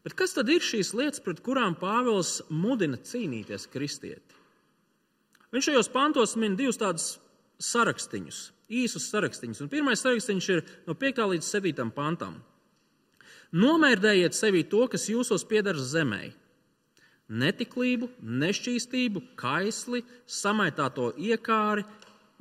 [0.05, 4.37] Bet kas tad ir šīs lietas, pret kurām Pāvils mudina cīnīties kristieti?
[5.55, 7.15] Viņš šajos pantos min divus tādus
[7.63, 8.51] sarakstiņus.
[8.75, 9.61] īsus sarakstīņus.
[9.61, 11.21] Un pirmais sarakstīns ir no 5.
[11.31, 11.91] līdz 7.
[11.95, 12.39] pantam.
[13.53, 16.33] Nomērdējiet sevi to, kas jūsos pieder zemē.
[17.29, 21.85] Netiklību, nešķīstību, kaisli, samaitāto iekāri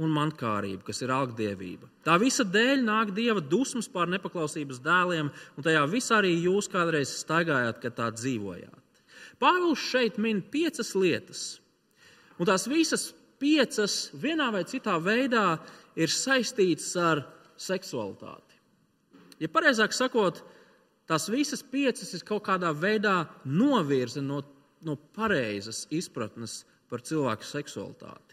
[0.01, 1.89] un mankārību, kas ir algdievība.
[2.05, 7.11] Tā visa dēļ nāk dieva dusmas pār nepaklausības dēliem, un tajā visā arī jūs kādreiz
[7.21, 9.03] staigājāt, kad tā dzīvojāt.
[9.41, 11.43] Pāvils šeit min piecas lietas,
[12.39, 15.59] un tās visas piecas vienā vai citā veidā
[15.99, 17.23] ir saistītas ar
[17.59, 18.57] seksualitāti.
[19.41, 20.41] Ja pareizāk sakot,
[21.09, 24.41] tās visas piecas ir kaut kādā veidā novirza no,
[24.81, 28.32] no pareizas izpratnes par cilvēku seksualitāti.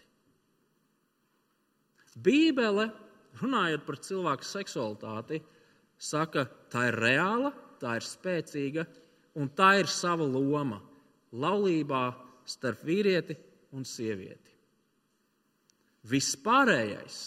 [2.19, 2.89] Bībele,
[3.41, 5.41] runājot par cilvēku seksualitāti,
[6.01, 8.85] saka, tā ir reāla, tā ir spēcīga
[9.39, 10.81] un tā ir sava loma
[11.31, 12.03] laulībā
[12.49, 13.37] starp vīrieti
[13.77, 14.51] un sievieti.
[16.11, 17.19] Vispārējais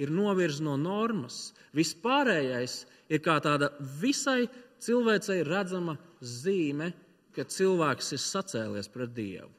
[0.00, 1.50] ir novirz no normas.
[1.76, 4.46] Vispārējais ir kā tāda visai
[4.80, 6.92] cilvēcei redzama zīme,
[7.34, 9.50] ka cilvēks ir sacēlies pret Dievu.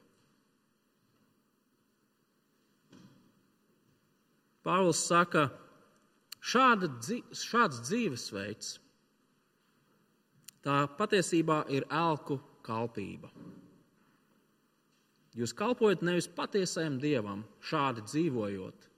[4.62, 5.48] Pāvils saka,
[6.38, 6.88] šāda,
[7.34, 8.76] šāds dzīvesveids
[10.62, 13.30] tā patiesībā ir elku kalpība.
[15.32, 18.88] Jūs kalpojat nevis patiesajam dievam, šādi dzīvojot,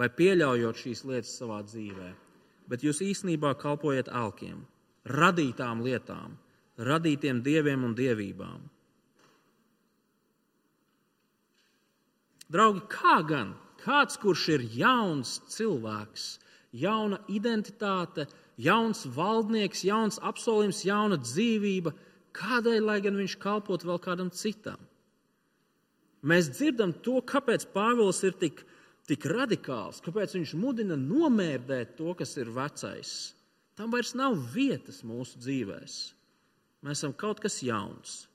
[0.00, 2.10] vai pieļaujot šīs lietas savā dzīvē,
[2.72, 4.62] bet jūs īstenībā kalpojat alkiem,
[5.04, 6.38] radītām lietām,
[6.80, 8.64] radītiem dieviem un dievībām.
[12.50, 16.28] Draugi, kā gan kāds, kurš ir jauns cilvēks,
[16.76, 18.26] jauna identitāte,
[18.60, 21.94] jauns valdnieks, jauns apsolījums, jauna dzīvība,
[22.36, 24.78] kādēļ lai gan viņš kalpot vēl kādam citam?
[26.20, 28.64] Mēs dzirdam to, kāpēc Pāvils ir tik,
[29.08, 33.34] tik radikāls, kāpēc viņš mudina nomērdēt to, kas ir vecais.
[33.80, 35.94] Tam vairs nav vietas mūsu dzīvēm.
[36.84, 38.29] Mēs esam kaut kas jauns.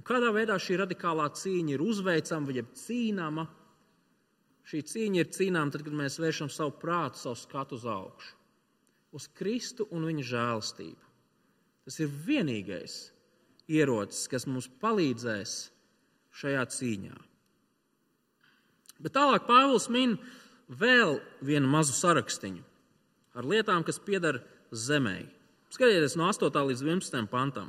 [0.00, 3.42] Un kādā veidā šī radikālā cīņa ir uzveicama vai cīnāma?
[4.64, 8.30] Šī cīņa ir cīnāma tad, kad mēs vēršam savu prātu, savu skatu uz augšu,
[9.12, 11.10] uz Kristu un viņa žēlastību.
[11.84, 12.94] Tas ir vienīgais,
[13.68, 15.56] ierocis, kas mums palīdzēs
[16.40, 17.18] šajā cīņā.
[19.04, 20.16] Bet tālāk Pāvils min
[20.80, 22.54] vēl vienu mazu sarakstu
[23.36, 24.40] ar lietām, kas pieder
[24.72, 25.28] zemē.
[25.68, 26.48] Skatieties no 8.
[26.72, 27.28] līdz 11.
[27.28, 27.68] pantam.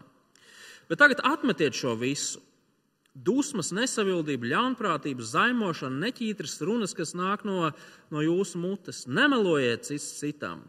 [0.92, 2.42] Bet tagad atmetiet šo visu.
[3.12, 7.72] Dusmas, nesavildība, ļaunprātība, zaimošana, neķītras runas, kas nāk no,
[8.12, 9.04] no jūsu mutes.
[9.08, 10.64] Nemelojiet citam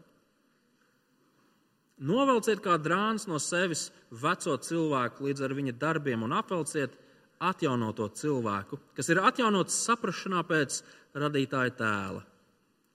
[2.03, 6.97] Novelciet kā drāns no sevis veco cilvēku līdz ar viņa darbiem un apvelciet
[7.43, 10.81] atjaunoto cilvēku, kas ir atjaunots saprašanā pēc
[11.15, 12.23] radītāja tēla,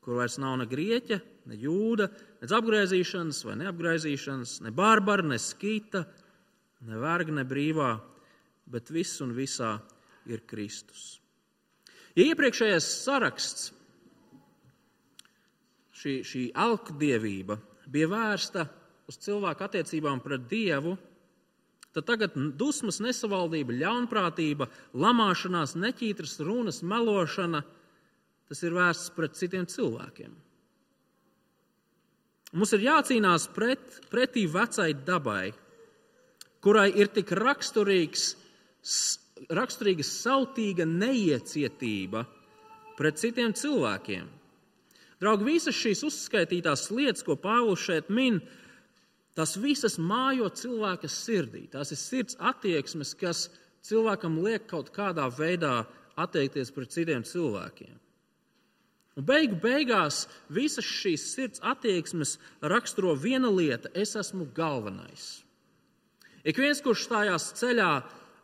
[0.05, 2.09] kur vairs nav ne grieķa, ne jūda,
[2.43, 6.28] ne apgaizīšanas vai neapgaizīšanas, ne barbara, ne skita, ne
[6.87, 7.97] verga, ne brīvā,
[8.69, 9.79] bet viss un visā
[10.29, 11.19] ir Kristus.
[12.17, 13.73] Ja iepriekšējais saraksts,
[15.99, 18.67] šī, šī alkdievība, bija vērsta
[19.09, 20.97] uz cilvēku attiecībām pret Dievu,
[21.95, 27.63] tad tagad dusmas, nesavaldība, ļaunprātība, lamāšanās, neķītras runas, melošana,
[28.49, 30.37] tas ir vērsts pret citiem cilvēkiem.
[32.57, 35.51] Mums ir jācīnās pret, pretī vecai dabai,
[36.65, 38.31] kurai ir tik raksturīgs,
[39.55, 42.25] raksturīga sautīga neiecietība
[42.99, 44.27] pret citiem cilvēkiem.
[45.19, 48.39] Draugi, visas šīs uzskaitītās lietas, ko Pāvils šeit min,
[49.39, 51.69] Tas visas mājo cilvēka sirdī.
[51.71, 53.45] Tās ir sirds attieksmes, kas
[53.87, 55.85] cilvēkam liek kaut kādā veidā
[56.19, 57.95] attiekties pret citiem cilvēkiem.
[59.19, 65.45] Un beigu beigās visas šīs sirds attieksmes raksturo viena lieta- es esmu galvenais.
[66.47, 67.93] Ik viens, kurš stājās ceļā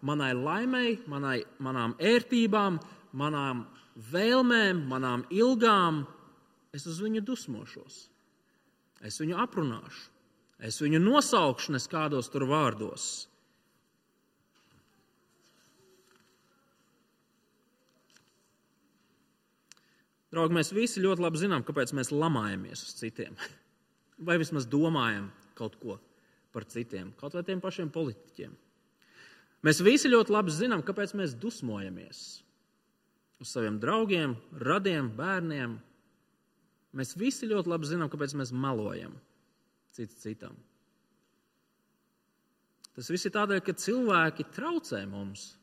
[0.05, 2.81] manai laimei, manai, manām ērtībām,
[3.17, 3.65] manām
[4.11, 6.03] vēlmēm, manām ilgām,
[6.75, 8.01] es uz viņu dusmošos.
[9.05, 10.11] Es viņu aprunāšu.
[10.65, 13.29] Es viņu nosaukšu nes kādos tur vārdos.
[20.35, 23.37] Draugi, mēs visi ļoti labi zinām, kāpēc mēs lamājamies uz citiem.
[24.27, 25.29] Vai vismaz domājam
[25.59, 26.01] kaut ko
[26.55, 28.55] par citiem, kaut vai tiem pašiem politiķiem.
[29.65, 32.21] Mēs visi ļoti labi zinām, kāpēc mēs dusmojamies
[33.41, 35.79] uz saviem draugiem, radiem, bērniem.
[36.95, 39.17] Mēs visi ļoti labi zinām, kāpēc mēs melojam
[39.95, 40.57] cits citam.
[42.95, 45.55] Tas viss ir tādēļ, ka cilvēki traucē mums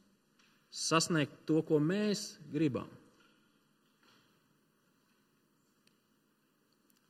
[0.71, 2.89] sasniegt to, ko mēs gribam.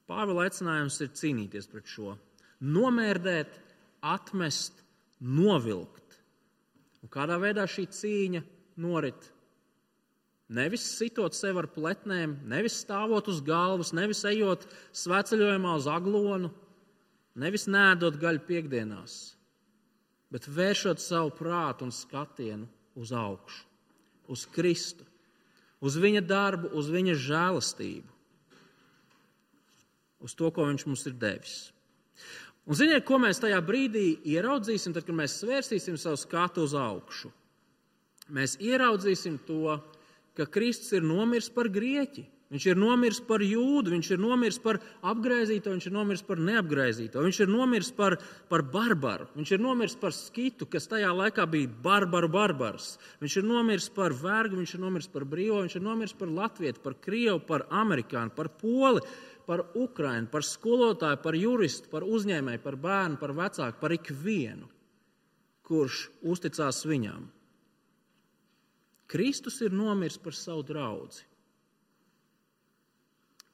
[0.10, 2.18] Pāvila aicinājums ir cīnīties pret šo,
[2.62, 3.54] nomērdēt
[4.02, 4.82] atmest,
[5.22, 6.18] novilkt.
[7.02, 8.42] Un kādā veidā šī cīņa
[8.82, 9.30] norit?
[10.52, 14.66] Nevis sitot sev ar pletnēm, nevis stāvot uz galvas, nevis ejot
[15.00, 16.50] sveceļojumā uz aglonu,
[17.40, 19.16] nevis nēdot gaļu piekdienās,
[20.34, 22.68] bet vēršot savu prātu un skatienu
[23.00, 23.64] uz augšu,
[24.28, 25.08] uz Kristu,
[25.80, 28.12] uz Viņa darbu, uz Viņa žēlastību,
[30.28, 31.62] uz to, ko Viņš mums ir devis.
[32.70, 37.32] Un ziniet, ko mēs tajā brīdī ieraudzīsim, tad, kad mēs svērsīsim savu skatu uz augšu?
[38.32, 39.80] Mēs ieraudzīsim to,
[40.38, 42.28] ka Kristus ir nomiris par grieķi.
[42.52, 47.22] Viņš ir nomiris par jūdu, viņš ir nomiris par apgaizīto, viņš ir nomiris par neapgaizīto,
[47.24, 48.18] viņš ir nomiris par,
[48.52, 52.98] par barbaru, viņš ir nomiris par skitu, kas tajā laikā bija barbaru barbars.
[53.24, 56.84] Viņš ir nomiris par vergu, viņš ir nomiris par brīvo, viņš ir nomiris par latviešu,
[56.84, 59.06] par krievu, par amerikāņu, par poli,
[59.48, 64.70] par ukrainu, par skolotāju, par juristu, par uzņēmēju, par bērnu, par vecāku, par ikvienu,
[65.68, 67.28] kurš uzticās viņam.
[69.12, 71.20] Kristus ir nomiris par savu draugu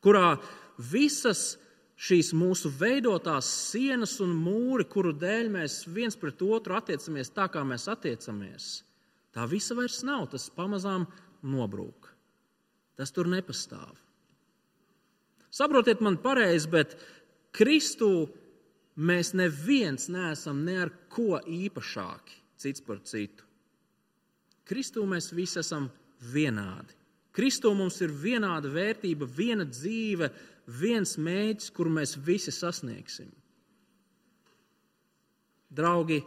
[0.08, 0.38] kurā
[0.78, 1.58] visas
[1.98, 7.64] šīs mūsu veidotās sienas un mūri, kuru dēļ mēs viens pret otru attiecamies tā, kā
[7.68, 8.68] mēs attiecamies,
[9.36, 10.30] tā visa vairs nav.
[10.32, 11.08] Tas pamazām
[11.44, 12.12] nobrūk.
[12.98, 13.98] Tas tur nepastāv.
[15.58, 16.94] Saprotiet man pareizi, bet
[17.56, 18.28] Kristū
[18.98, 23.46] mēs neviens neesam ne ar ko īpašāki cits par citu.
[24.68, 25.88] Kristū mēs visi esam
[26.34, 26.94] vienādi.
[27.34, 30.30] Kristū mums ir vienāda vērtība, viena dzīve,
[30.80, 33.30] viens mēģis, kuru mēs visi sasniegsim.
[35.78, 36.18] Draugi,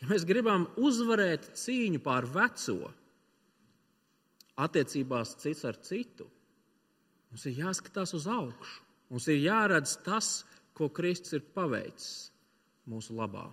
[0.00, 2.92] ja mēs gribam uzvarēt cīņu pār veco,
[4.58, 6.28] attiecībās cits ar citu,
[7.30, 8.84] mums ir jāskatās uz augšu.
[9.08, 10.44] Mums ir jāredz tas,
[10.76, 12.28] ko Kristus ir paveicis
[12.88, 13.46] mūsu labā.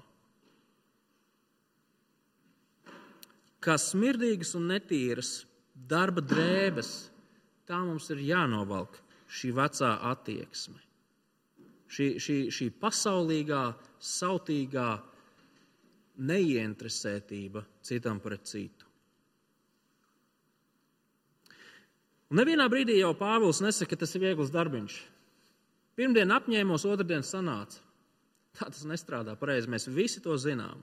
[3.64, 5.32] Kā smirdīgas un netīras
[5.90, 6.92] darba drēbes,
[7.66, 10.78] tā mums ir jānovelk šī vecā attieksme.
[11.90, 13.64] Šī, šī, šī pasaulīgā,
[14.02, 14.90] sautīgā
[16.30, 18.85] neieinteresētība citam pret citu.
[22.32, 24.96] Un nevienā brīdī jau Pāvils nesaka, ka tas ir viegls darbiņš.
[25.96, 27.82] Pirmdien apņēmos, otrdien sanāca.
[28.56, 29.70] Tā tas nestrādā pareizi.
[29.72, 30.82] Mēs visi to zinām.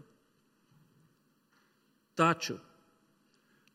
[2.17, 2.59] Taču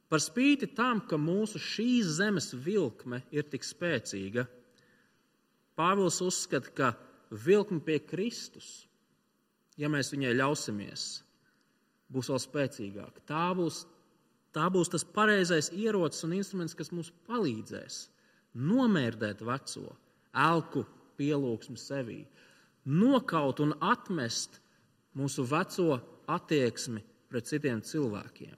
[0.08, 4.48] Par spīti tam, ka mūsu šīs zemes vilkme ir tik spēcīga,
[5.78, 6.88] Pāvils uzskata, ka
[7.30, 8.88] vilkme pie Kristus,
[9.78, 11.04] ja mēs viņai ļausimies,
[12.10, 13.22] būs vēl spēcīgāka.
[13.30, 13.84] Tā būs,
[14.58, 18.08] tā būs tas pareizais ierocis un instruments, kas mums palīdzēs
[18.58, 19.92] nomērdēt veco,
[20.34, 20.84] elku
[21.18, 22.24] pielūgsmu sevī,
[22.88, 24.58] nokaut un atmest
[25.18, 28.56] mūsu veco attieksmi pret citiem cilvēkiem.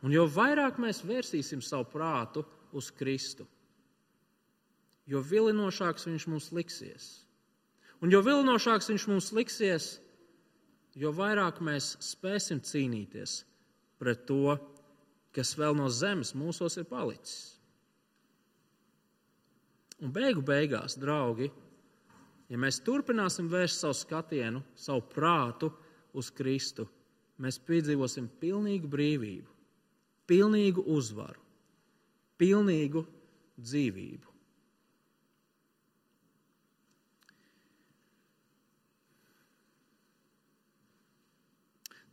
[0.00, 2.44] Un jo vairāk mēs vērsīsim savu prātu
[2.76, 3.44] uz Kristu,
[5.10, 7.08] jo vilinošāks viņš mums liksies.
[8.00, 9.98] Un jo vilinošāks viņš mums liksies,
[10.98, 13.40] jo vairāk mēs spēsim cīnīties
[14.00, 14.56] pret to,
[15.36, 17.56] kas vēl no zemes mūsos ir palicis.
[20.00, 21.50] Un beigu beigās, draugi,
[22.48, 25.68] ja mēs turpināsim vērst savu skatienu, savu prātu
[26.16, 26.88] uz Kristu,
[27.38, 29.60] mēs piedzīvosim pilnīgu brīvību
[30.30, 31.40] pilnīgu uzvaru,
[32.38, 33.02] pilnīgu
[33.58, 34.29] dzīvību.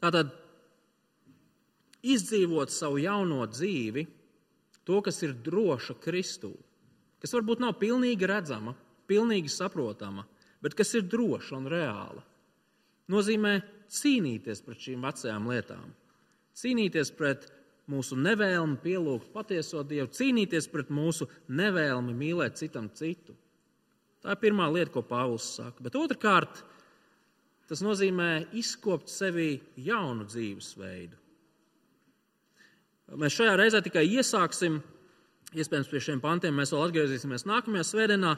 [0.04, 0.34] Tātad
[2.06, 4.06] izdzīvot savu jauno dzīvi,
[4.88, 6.54] to, kas ir droša Kristū,
[7.22, 8.76] kas varbūt nav pilnīgi redzama,
[9.10, 10.26] pilnīgi saprotama,
[10.64, 12.24] bet kas ir droša un reāla,
[13.12, 13.58] nozīmē
[13.92, 15.90] cīnīties pret šīm vecajām lietām,
[16.58, 17.50] cīnīties pret
[17.92, 23.36] mūsu nevēlmi pielūgt patieso Dievu, cīnīties pret mūsu nevēlmi mīlēt citam citu.
[24.24, 25.84] Tā ir pirmā lieta, ko Pāvils saka.
[25.86, 26.64] Bet otrkārt,
[27.68, 31.18] tas nozīmē izkopt sevī jaunu dzīvesveidu.
[33.18, 34.82] Mēs šajā reizē tikai iesāksim,
[35.56, 38.34] iespējams, pie šiem pantiem mēs vēl atgriezīsimies nākamajā svētdienā,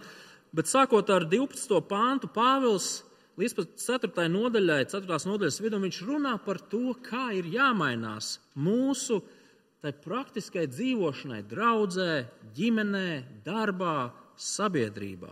[0.53, 1.79] bet sākot ar 12.
[1.89, 2.99] pāntu, Pāvils
[3.39, 4.27] līdz pat 4.
[4.29, 5.19] nodaļai, 4.
[5.31, 9.23] nodaļas vidū, viņš runā par to, kā ir jāmainās mūsu
[9.79, 12.13] tai praktiskai dzīvošanai, draudzē,
[12.57, 13.09] ģimenē,
[13.45, 15.31] darbā, sabiedrībā.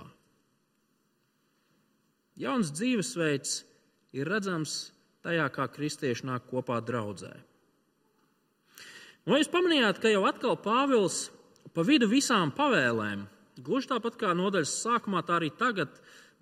[2.37, 3.57] Jauns dzīvesveids
[4.15, 4.91] ir redzams
[5.25, 7.33] tajā, kā kristieši nāk kopā draudzē.
[9.27, 11.27] Un jūs pamanījāt, ka jau atkal Pāvils
[11.75, 13.25] pa vidu visām pavēlēm,
[13.59, 15.91] gluži tāpat kā nodaļas sākumā, tā arī tagad,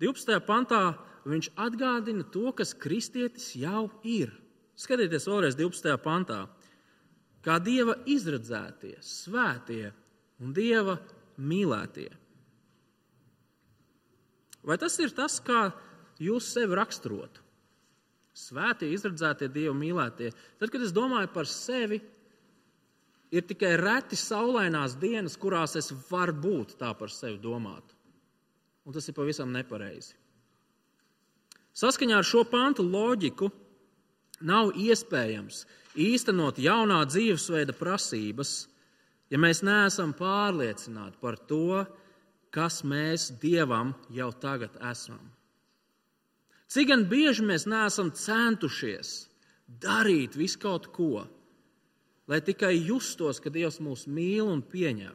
[0.02, 0.38] 12.
[0.46, 0.82] pantā,
[1.26, 4.30] viņš atgādina to, kas kristietis jau ir.
[4.78, 5.96] Skatieties vēlreiz 12.
[6.04, 6.44] pantā.
[7.42, 9.90] Kā dieva izredzētie, svētie
[10.42, 10.98] un dieva
[11.38, 12.10] mīlētie.
[14.66, 15.70] Vai tas ir tas, kā
[16.22, 17.45] jūs sevi raksturotu?
[18.36, 20.28] Svētie, izredzētie, dievu mīlētie.
[20.60, 22.02] Tad, kad es domāju par sevi,
[23.32, 27.94] ir tikai reti saulainās dienas, kurās es varu būt tā par sevi domāt.
[28.84, 30.14] Un tas ir pavisam nepareizi.
[31.76, 33.48] Saskaņā ar šo pantu loģiku
[34.48, 35.64] nav iespējams
[35.96, 38.52] īstenot jaunā dzīvesveida prasības,
[39.32, 41.82] ja mēs neesam pārliecināti par to,
[42.52, 45.20] kas mēs Dievam jau tagad esam.
[46.72, 49.28] Cik gan bieži mēs neesam centušies
[49.82, 51.26] darīt visu kaut ko,
[52.26, 55.14] lai tikai justos, ka Dievs mūs mīl un pieņem.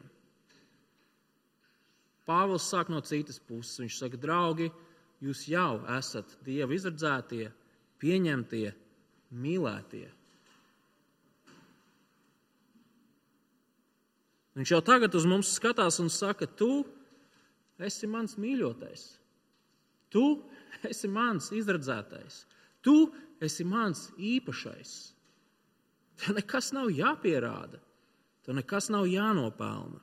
[2.28, 3.82] Pāvils sāk no citas puses.
[3.82, 4.70] Viņš saka, draugi,
[5.24, 7.50] jūs jau esat Dieva izredzētie,
[8.00, 8.68] pieņemtie,
[9.36, 10.08] mīlētie.
[14.56, 16.84] Viņš jau tagad uz mums skatās un saka, tu
[17.82, 19.04] esi mans mīļotais.
[20.12, 20.26] Tu
[20.92, 22.46] esi mans izredzētais.
[22.82, 22.96] Tu
[23.42, 24.94] esi mans īpašais.
[26.22, 27.80] Tev nekas nav jāpierāda,
[28.46, 30.02] tev nekas nav jānopelna.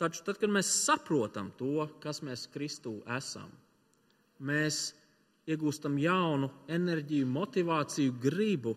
[0.00, 3.50] Taču tad, kad mēs saprotam to, kas mēs Kristū esam,
[4.40, 4.94] mēs
[5.50, 8.72] iegūstam jaunu enerģiju, motivāciju, gribu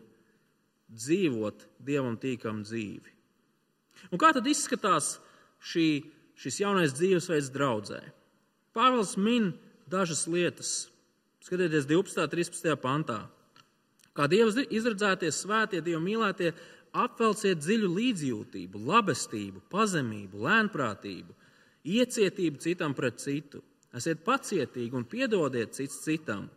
[0.92, 3.14] dzīvot dievam tīkamu dzīvi.
[4.12, 5.16] Un kā tad izskatās
[5.64, 5.88] šī,
[6.40, 8.02] šis jaunais dzīvesveids draudzē?
[8.74, 9.52] Pāvils min
[9.90, 10.90] dažas lietas.
[11.44, 12.24] Skatieties, 12.
[12.24, 12.76] un 13.
[12.80, 13.20] pantā.
[14.14, 16.54] Kā Dievs izredzēties, svētie, Dieva mīlētie,
[16.94, 21.36] apvelciet dziļu līdzjūtību, labestību, pazemību, lēnprātību,
[21.84, 23.64] iecietību citam pret citu.
[23.94, 26.48] Esiet pacietīgi un piedodiet cits citam.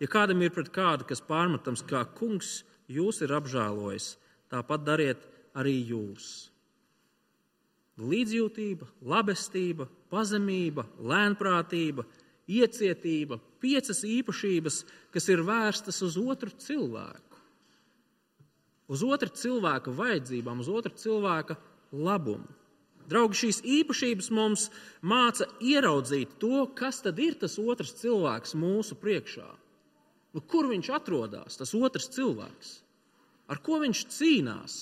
[0.00, 4.16] Ja kādam ir pret kādu, kas pārmetams, kā kungs jūs ir apžēlojis,
[4.52, 6.51] tāpat dariet arī jūs.
[8.00, 12.06] Līdzjūtība, labestība, pazemība, lēnprātība,
[12.48, 14.78] iecietība, piecas īpašības,
[15.12, 17.40] kas ir vērstas uz otru cilvēku.
[18.92, 21.58] Uz otra cilvēka vajadzībām, uz otra cilvēka
[21.92, 22.48] labumu.
[23.08, 24.68] Draugi, šīs īpašības mums
[25.02, 29.48] māca ieraudzīt to, kas tad ir tas otrs cilvēks mūsu priekšā.
[30.32, 32.72] Nu, kur viņš atrodas, tas otrs cilvēks?
[33.52, 34.76] Ar ko viņš cīnās?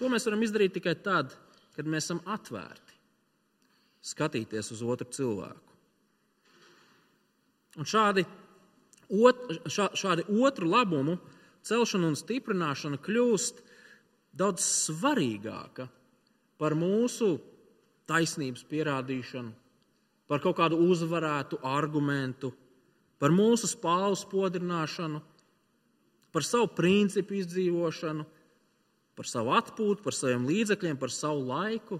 [0.00, 1.34] To mēs varam izdarīt tikai tad,
[1.76, 2.94] kad mēs esam atvērti,
[4.10, 5.74] skatīties uz otru cilvēku.
[7.80, 8.24] Un šādi,
[9.12, 11.18] ot, šā, šādi otru labumu
[11.68, 13.60] celšana un stiprināšana kļūst
[14.40, 15.86] daudz svarīgāka
[16.60, 17.34] par mūsu
[18.10, 19.52] taisnības pierādīšanu,
[20.32, 22.54] par kaut kādu uzvarētu argumentu,
[23.20, 25.20] par mūsu spālu spodrināšanu,
[26.32, 28.26] par savu principu izdzīvošanu
[29.20, 31.98] par savu atpūtu, par saviem līdzekļiem, par savu laiku.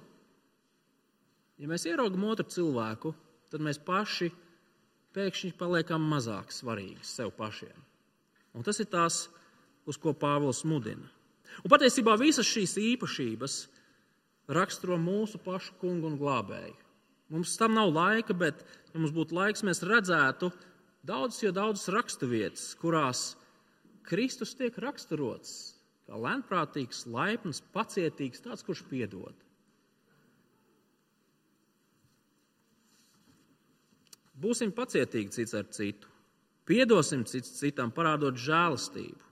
[1.60, 3.10] Ja mēs ieraugam otru cilvēku,
[3.52, 4.30] tad mēs paši
[5.12, 7.76] pēkšņi paliekam mazāk svarīgi sev pašiem.
[8.56, 9.26] Un tas ir tas,
[9.84, 11.04] uz ko Pāvils mudina.
[11.60, 13.56] Un patiesībā visas šīs īpašības
[14.56, 16.78] raksturo mūsu pašu kungu un glābēju.
[17.34, 18.62] Mums tam nav laika, bet,
[18.94, 20.48] ja mums būtu laiks, mēs redzētu
[21.04, 23.34] daudzas, jo daudzas raksturvietas, kurās
[24.08, 25.79] Kristus tiek raksturots
[26.10, 29.36] kā lēnprātīgs, laipns, pacietīgs, tāds, kurš piedod.
[34.40, 36.08] Būsim pacietīgi cits ar citu,
[36.66, 39.28] piedosim cits citam, parādot žēlastību.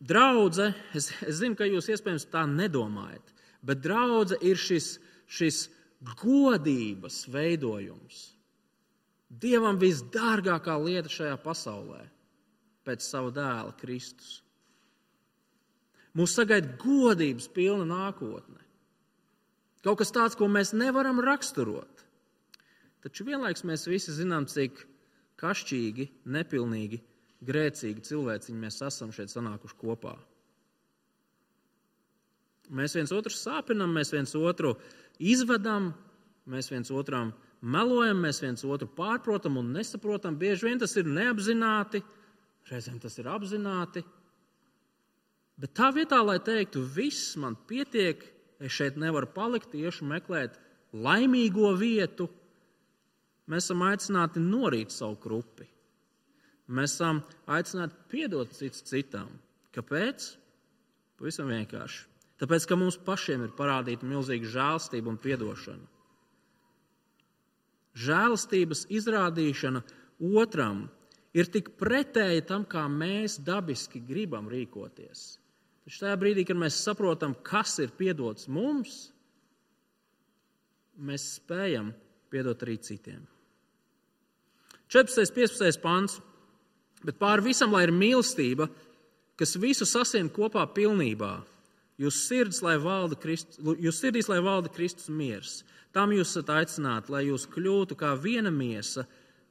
[0.00, 3.32] Draudze, es, es zinu, ka jūs iespējams tā nedomājat,
[3.64, 4.94] bet draudze ir šis,
[5.28, 5.62] šis
[6.20, 8.20] godības veidojums.
[9.30, 12.02] Dievam visdārgākā lieta šajā pasaulē
[12.88, 14.40] pēc sava dēla Kristus.
[16.18, 18.58] Mūs sagaida godības pilna nākotne.
[19.84, 22.04] Kaut kas tāds, ko mēs nevaram raksturot.
[23.00, 24.82] Taču vienlaikus mēs visi zinām, cik
[25.40, 27.00] kašķīgi, nepilnīgi,
[27.46, 30.18] grēcīgi cilvēciņi mēs esam šeit sanākuši kopā.
[32.70, 34.74] Mēs viens otru sāpinam, mēs viens otru
[35.18, 35.90] izvedam,
[36.50, 40.36] mēs viens otram melojam, mēs viens otru pārprotam un nesaprotam.
[40.38, 42.02] Bieži vien tas ir neapzināti,
[42.70, 44.04] reizēm tas ir apzināti.
[45.60, 48.22] Bet tā vietā, lai teiktu, viss man pietiek,
[48.60, 50.56] es šeit nevaru palikt, iešu meklēt
[50.96, 52.30] laimīgo vietu,
[53.50, 55.66] mēs esam aicināti norīt savu grupi.
[56.70, 59.28] Mēs esam aicināti piedot cits citam.
[59.74, 60.30] Kāpēc?
[61.18, 62.06] Pavisam vienkārši.
[62.40, 65.88] Tāpēc, ka mums pašiem ir parādīta milzīga žēlstība un atdošana.
[68.00, 69.82] Žēlastības izrādīšana
[70.40, 70.86] otram
[71.36, 75.40] ir tik pretēji tam, kā mēs dabiski gribam rīkoties.
[75.86, 79.10] Taču tajā brīdī, kad mēs saprotam, kas ir piedots mums,
[81.00, 81.94] mēs spējam
[82.30, 83.22] piedot arī citiem.
[84.90, 85.22] 14.
[85.22, 85.80] un 15.
[85.82, 86.18] pāns.
[87.00, 88.66] Bet pāri visam, lai ir mīlestība,
[89.40, 91.38] kas visu sasien kopā pilnībā,
[92.00, 92.76] jūs sirdīs, lai
[93.22, 95.62] Kristus, jūs sirdīs, lai valda Kristus miers.
[95.96, 99.06] Tam jūs esat aicināti, lai jūs kļūtu kā viena miesa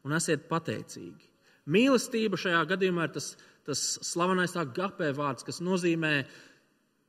[0.06, 1.26] un esiet pateicīgi.
[1.70, 3.34] Mīlestība šajā gadījumā ir tas,
[3.68, 6.14] tas slavenais agapē vārds, kas nozīmē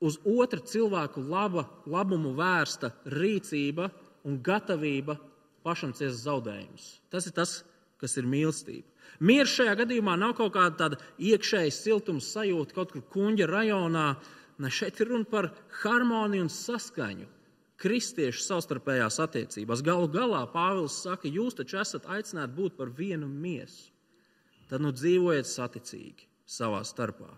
[0.01, 3.91] uz otra cilvēku laba, labumu vērsta rīcība
[4.25, 5.19] un gatavība
[5.65, 6.87] pašam ciest zaudējumus.
[7.13, 7.61] Tas ir tas,
[8.01, 8.87] kas ir mīlestība.
[9.21, 14.07] Mieres šajā gadījumā nav kaut kāda tāda iekšēja siltuma sajūta kaut kur kuģa rajonā.
[14.61, 15.51] Ne, šeit ir runa par
[15.83, 17.29] harmoniju un saskaņu.
[17.81, 19.85] Kristiešu savstarpējās attiecībās.
[19.85, 23.89] Galu galā Pāvils saka, jūs taču esat aicināti būt par vienu miesu.
[24.69, 27.31] Tad nu dzīvojiet saticīgi savā starpā.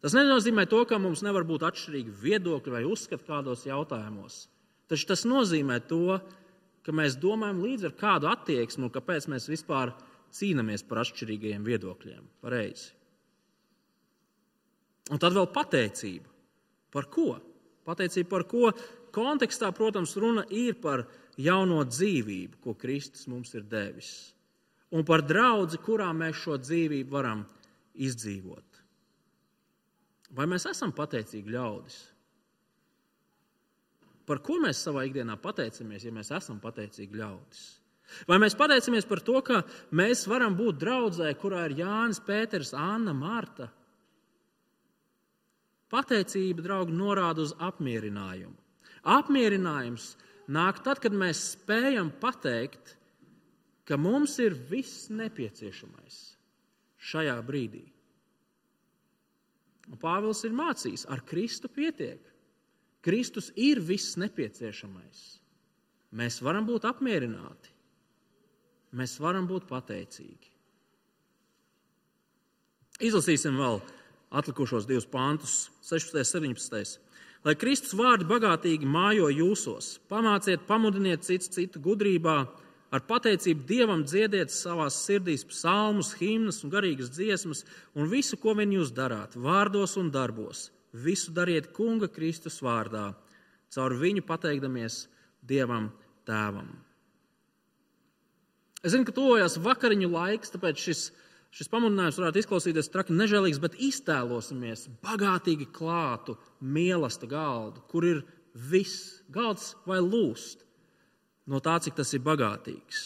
[0.00, 4.46] Tas nenozīmē to, ka mums nevar būt atšķirīgi viedokļi vai uzskati kādos jautājumos.
[4.88, 6.16] Taču tas nozīmē to,
[6.86, 9.92] ka mēs domājam līdzi ar kādu attieksmi un kāpēc mēs vispār
[10.34, 12.24] cīnāmies par atšķirīgiem viedokļiem.
[12.40, 12.88] Pareizi.
[15.10, 16.30] Un tad vēl pateicība.
[16.94, 17.34] Par ko?
[17.86, 18.72] Pateicība par ko?
[19.14, 21.04] Kontekstā, protams, runa ir par
[21.40, 24.30] jauno dzīvību, ko Kristus mums ir devis.
[24.94, 27.44] Un par draugu, kurā mēs šo dzīvību varam
[28.00, 28.80] izdzīvot.
[30.36, 31.98] Vai mēs esam pateicīgi ļaudis?
[34.30, 37.62] Par ko mēs savā ikdienā pateicamies, ja mēs esam pateicīgi ļaudis?
[38.30, 39.60] Vai mēs pateicamies par to, ka
[39.94, 43.70] mēs varam būt draudzē, kurā ir Jānis, Pēters, Anna, Marta?
[45.90, 48.54] Pateicība, draugi, norāda uz apmierinājumu.
[49.10, 50.12] Apmierinājums
[50.52, 52.94] nāk tad, kad mēs spējam pateikt,
[53.88, 56.20] ka mums ir viss nepieciešamais
[57.10, 57.89] šajā brīdī.
[59.90, 62.22] Un Pāvils ir mācījis, ar Kristu pietiek.
[63.02, 65.26] Kristus ir viss nepieciešamais.
[66.14, 67.70] Mēs varam būt apmierināti
[68.96, 70.48] mēs varam būt pateicīgi.
[73.00, 73.78] Izlasīsim vēl
[74.36, 76.42] atlikušos divus pāntus, 16.
[76.42, 76.98] un 17.
[77.46, 82.42] Lai Kristus vārdi bagātīgi mājo jūsos, pamāciet, pamudiniet citu citu gudrībā,
[82.90, 87.64] ar pateicību Dievam dziediet savās sirdīs psalmus, himnas un garīgas dziesmas,
[87.94, 93.12] un visu, ko vien jūs darāt, vārdos un darbos, visu dariet Kunga Kristus vārdā,
[93.70, 95.04] caur viņu pateikdamies
[95.46, 95.90] Dievam
[96.26, 96.70] Tēvam.
[98.80, 101.02] Es zinu, ka tuvojas vakariņu laiks, tāpēc šis,
[101.52, 108.22] šis pamudinājums varētu izklausīties traki nežēlīgs, bet iztēlosimies bagātīgi klātu mīlestību galdu, kur ir
[108.70, 110.64] viss, galds vai lūst
[111.46, 113.04] no tā, cik tas ir bagātīgs.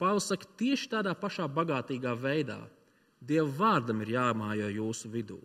[0.00, 2.60] Pāvils saka, tieši tādā pašā bagātīgā veidā
[3.26, 5.38] Dieva vārdam ir jāmājo jūsu vidū.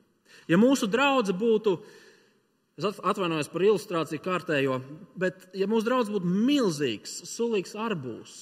[0.52, 1.76] Ja mūsu draudzene būtu,
[2.80, 4.80] es atvainojos par ilustrāciju kārtējo,
[5.20, 8.34] bet ja mūsu draugs būtu milzīgs, sulīgs arbūs,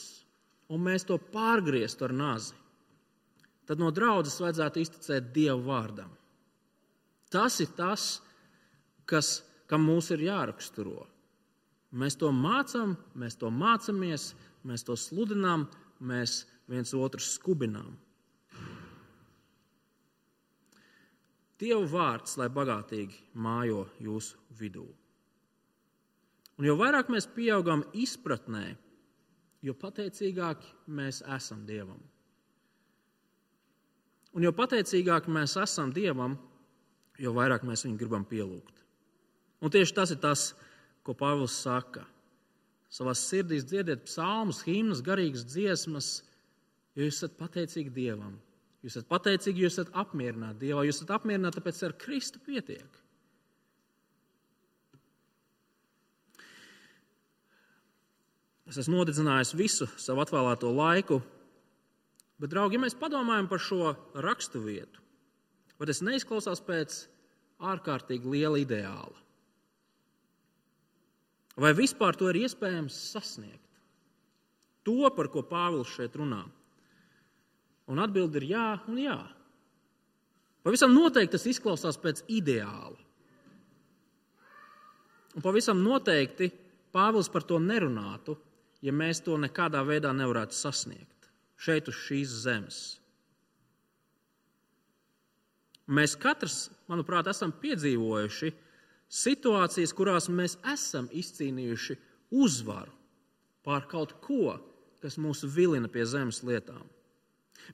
[0.73, 2.57] un mēs to pārgrieztu ar nazi,
[3.69, 6.11] tad no draudzes vajadzētu izticēt Dieva vārdam.
[7.29, 8.15] Tas ir tas,
[9.05, 11.05] kas, kam mums ir jāraksturo.
[11.91, 14.33] Mēs to mācām, mēs to mācāmies,
[14.67, 15.65] mēs to sludinām,
[15.99, 17.95] mēs viens otru skubinām.
[21.59, 24.85] Dieva vārds, lai bagātīgi mājo jūsu vidū.
[26.59, 28.67] Un jo vairāk mēs pieaugam izpratnē
[29.65, 31.99] jo pateicīgāki mēs esam Dievam.
[34.37, 36.37] Un jo pateicīgāki mēs esam Dievam,
[37.19, 38.83] jo vairāk mēs viņu gribam pielūgt.
[39.59, 40.51] Un tieši tas ir tas,
[41.03, 42.05] ko Pāvils saka.
[42.89, 46.13] Savā sirdī dziediet psalmus, himnas, garīgas dziesmas,
[46.97, 48.39] jo jūs esat pateicīgi Dievam.
[48.83, 52.99] Jūs esat pateicīgi, jūs esat apmierināti Dievā, jūs esat apmierināti, tāpēc ar Kristu pietiek.
[58.69, 61.19] Es esmu nodedzinājis visu savu atvēlēto laiku,
[62.37, 65.01] bet, draugi, ja mēs padomājam par šo rakstu vietu,
[65.81, 66.99] vai tas neizklausās pēc
[67.65, 69.28] ārkārtīgi liela ideāla?
[71.59, 73.65] Vai vispār to ir iespējams sasniegt?
[74.87, 76.45] To, par ko Pāvils šeit runā.
[77.89, 79.17] Un atbildi ir jā un jā.
[80.63, 82.97] Pavisam noteikti tas izklausās pēc ideāla.
[85.35, 86.49] Un pavisam noteikti
[86.95, 88.37] Pāvils par to nerunātu,
[88.81, 91.29] ja mēs to nekādā veidā nevarētu sasniegt
[91.59, 92.79] šeit, uz šīs zemes.
[95.89, 98.51] Mēs katrs, manuprāt, esam piedzīvojuši
[99.09, 101.97] situācijas, kurās mēs esam izcīnījuši
[102.29, 102.93] uzvaru
[103.65, 104.55] pār kaut ko,
[105.01, 106.85] kas mūs vilina pie zemes lietām.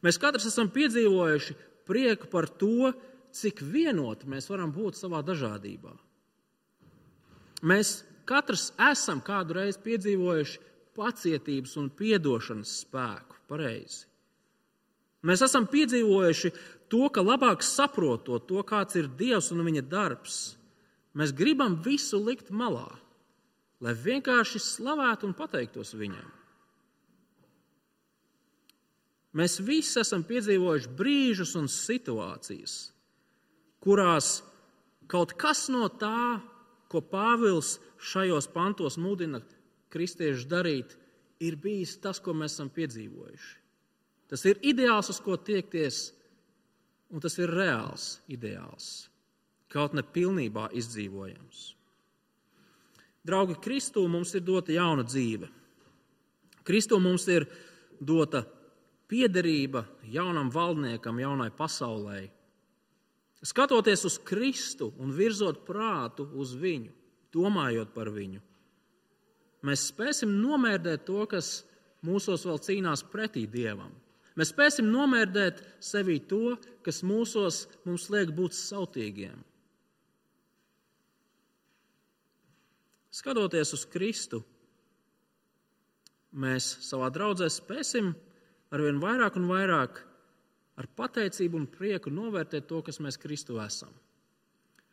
[0.03, 1.55] Mēs katrs esam piedzīvojuši
[1.87, 2.91] prieku par to,
[3.35, 5.93] cik vienoti mēs varam būt savā dažādībā.
[7.65, 10.59] Mēs katrs esam kādu reizi piedzīvojuši
[10.95, 13.35] pacietības un atdošanas spēku.
[13.45, 14.07] Pareizi.
[15.25, 16.49] Mēs esam piedzīvojuši
[16.89, 20.55] to, ka labāk saprotot to, kāds ir Dievs un viņa darbs,
[21.15, 22.87] mēs gribam visu likt malā,
[23.83, 26.27] lai vienkārši slavētu un pateiktos viņam.
[29.35, 32.75] Mēs visi esam piedzīvojuši brīžus un situācijas,
[33.83, 34.37] kurās
[35.11, 36.39] kaut kas no tā,
[36.87, 39.41] ko Pāvils šajos pantos mudina
[39.91, 40.95] kristiešus darīt,
[41.43, 43.55] ir bijis tas, ko mēs esam piedzīvojuši.
[44.31, 46.09] Tas ir ideāls, uz ko tiekties,
[47.11, 49.09] un tas ir reāls ideāls,
[49.75, 51.65] kaut ne pilnībā izdzīvojams.
[53.25, 55.49] Draugi, Kristū mums ir dota jauna dzīve.
[56.65, 57.47] Kristū mums ir
[57.99, 58.43] dota
[59.09, 62.23] piederība jaunam valdniekam, jaunai pasaulē.
[63.45, 66.93] Skatoties uz Kristu un virzot prātu uz viņu,
[67.35, 68.39] domājot par viņu,
[69.65, 71.59] mēs spēsim nomērdēt to, kas
[72.05, 73.91] mūsos vēl cīnās pretī Dievam.
[74.35, 79.37] Mēs spēsim nomērdēt sevī to, kas mūsos mums liek būt sautīgiem.
[83.15, 84.41] Skatoties uz Kristu,
[86.35, 88.11] mēs savā draudzē spēsim
[88.75, 90.01] arvien vairāk un vairāk
[90.75, 93.93] ar pateicību un prieku novērtēt to, kas mēs Kristu esam.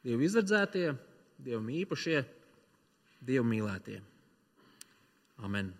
[0.07, 0.93] Dievu izredzētie,
[1.43, 2.23] Dievu īpašie,
[3.27, 3.99] Dievu mīlētie.
[5.43, 5.73] Amen.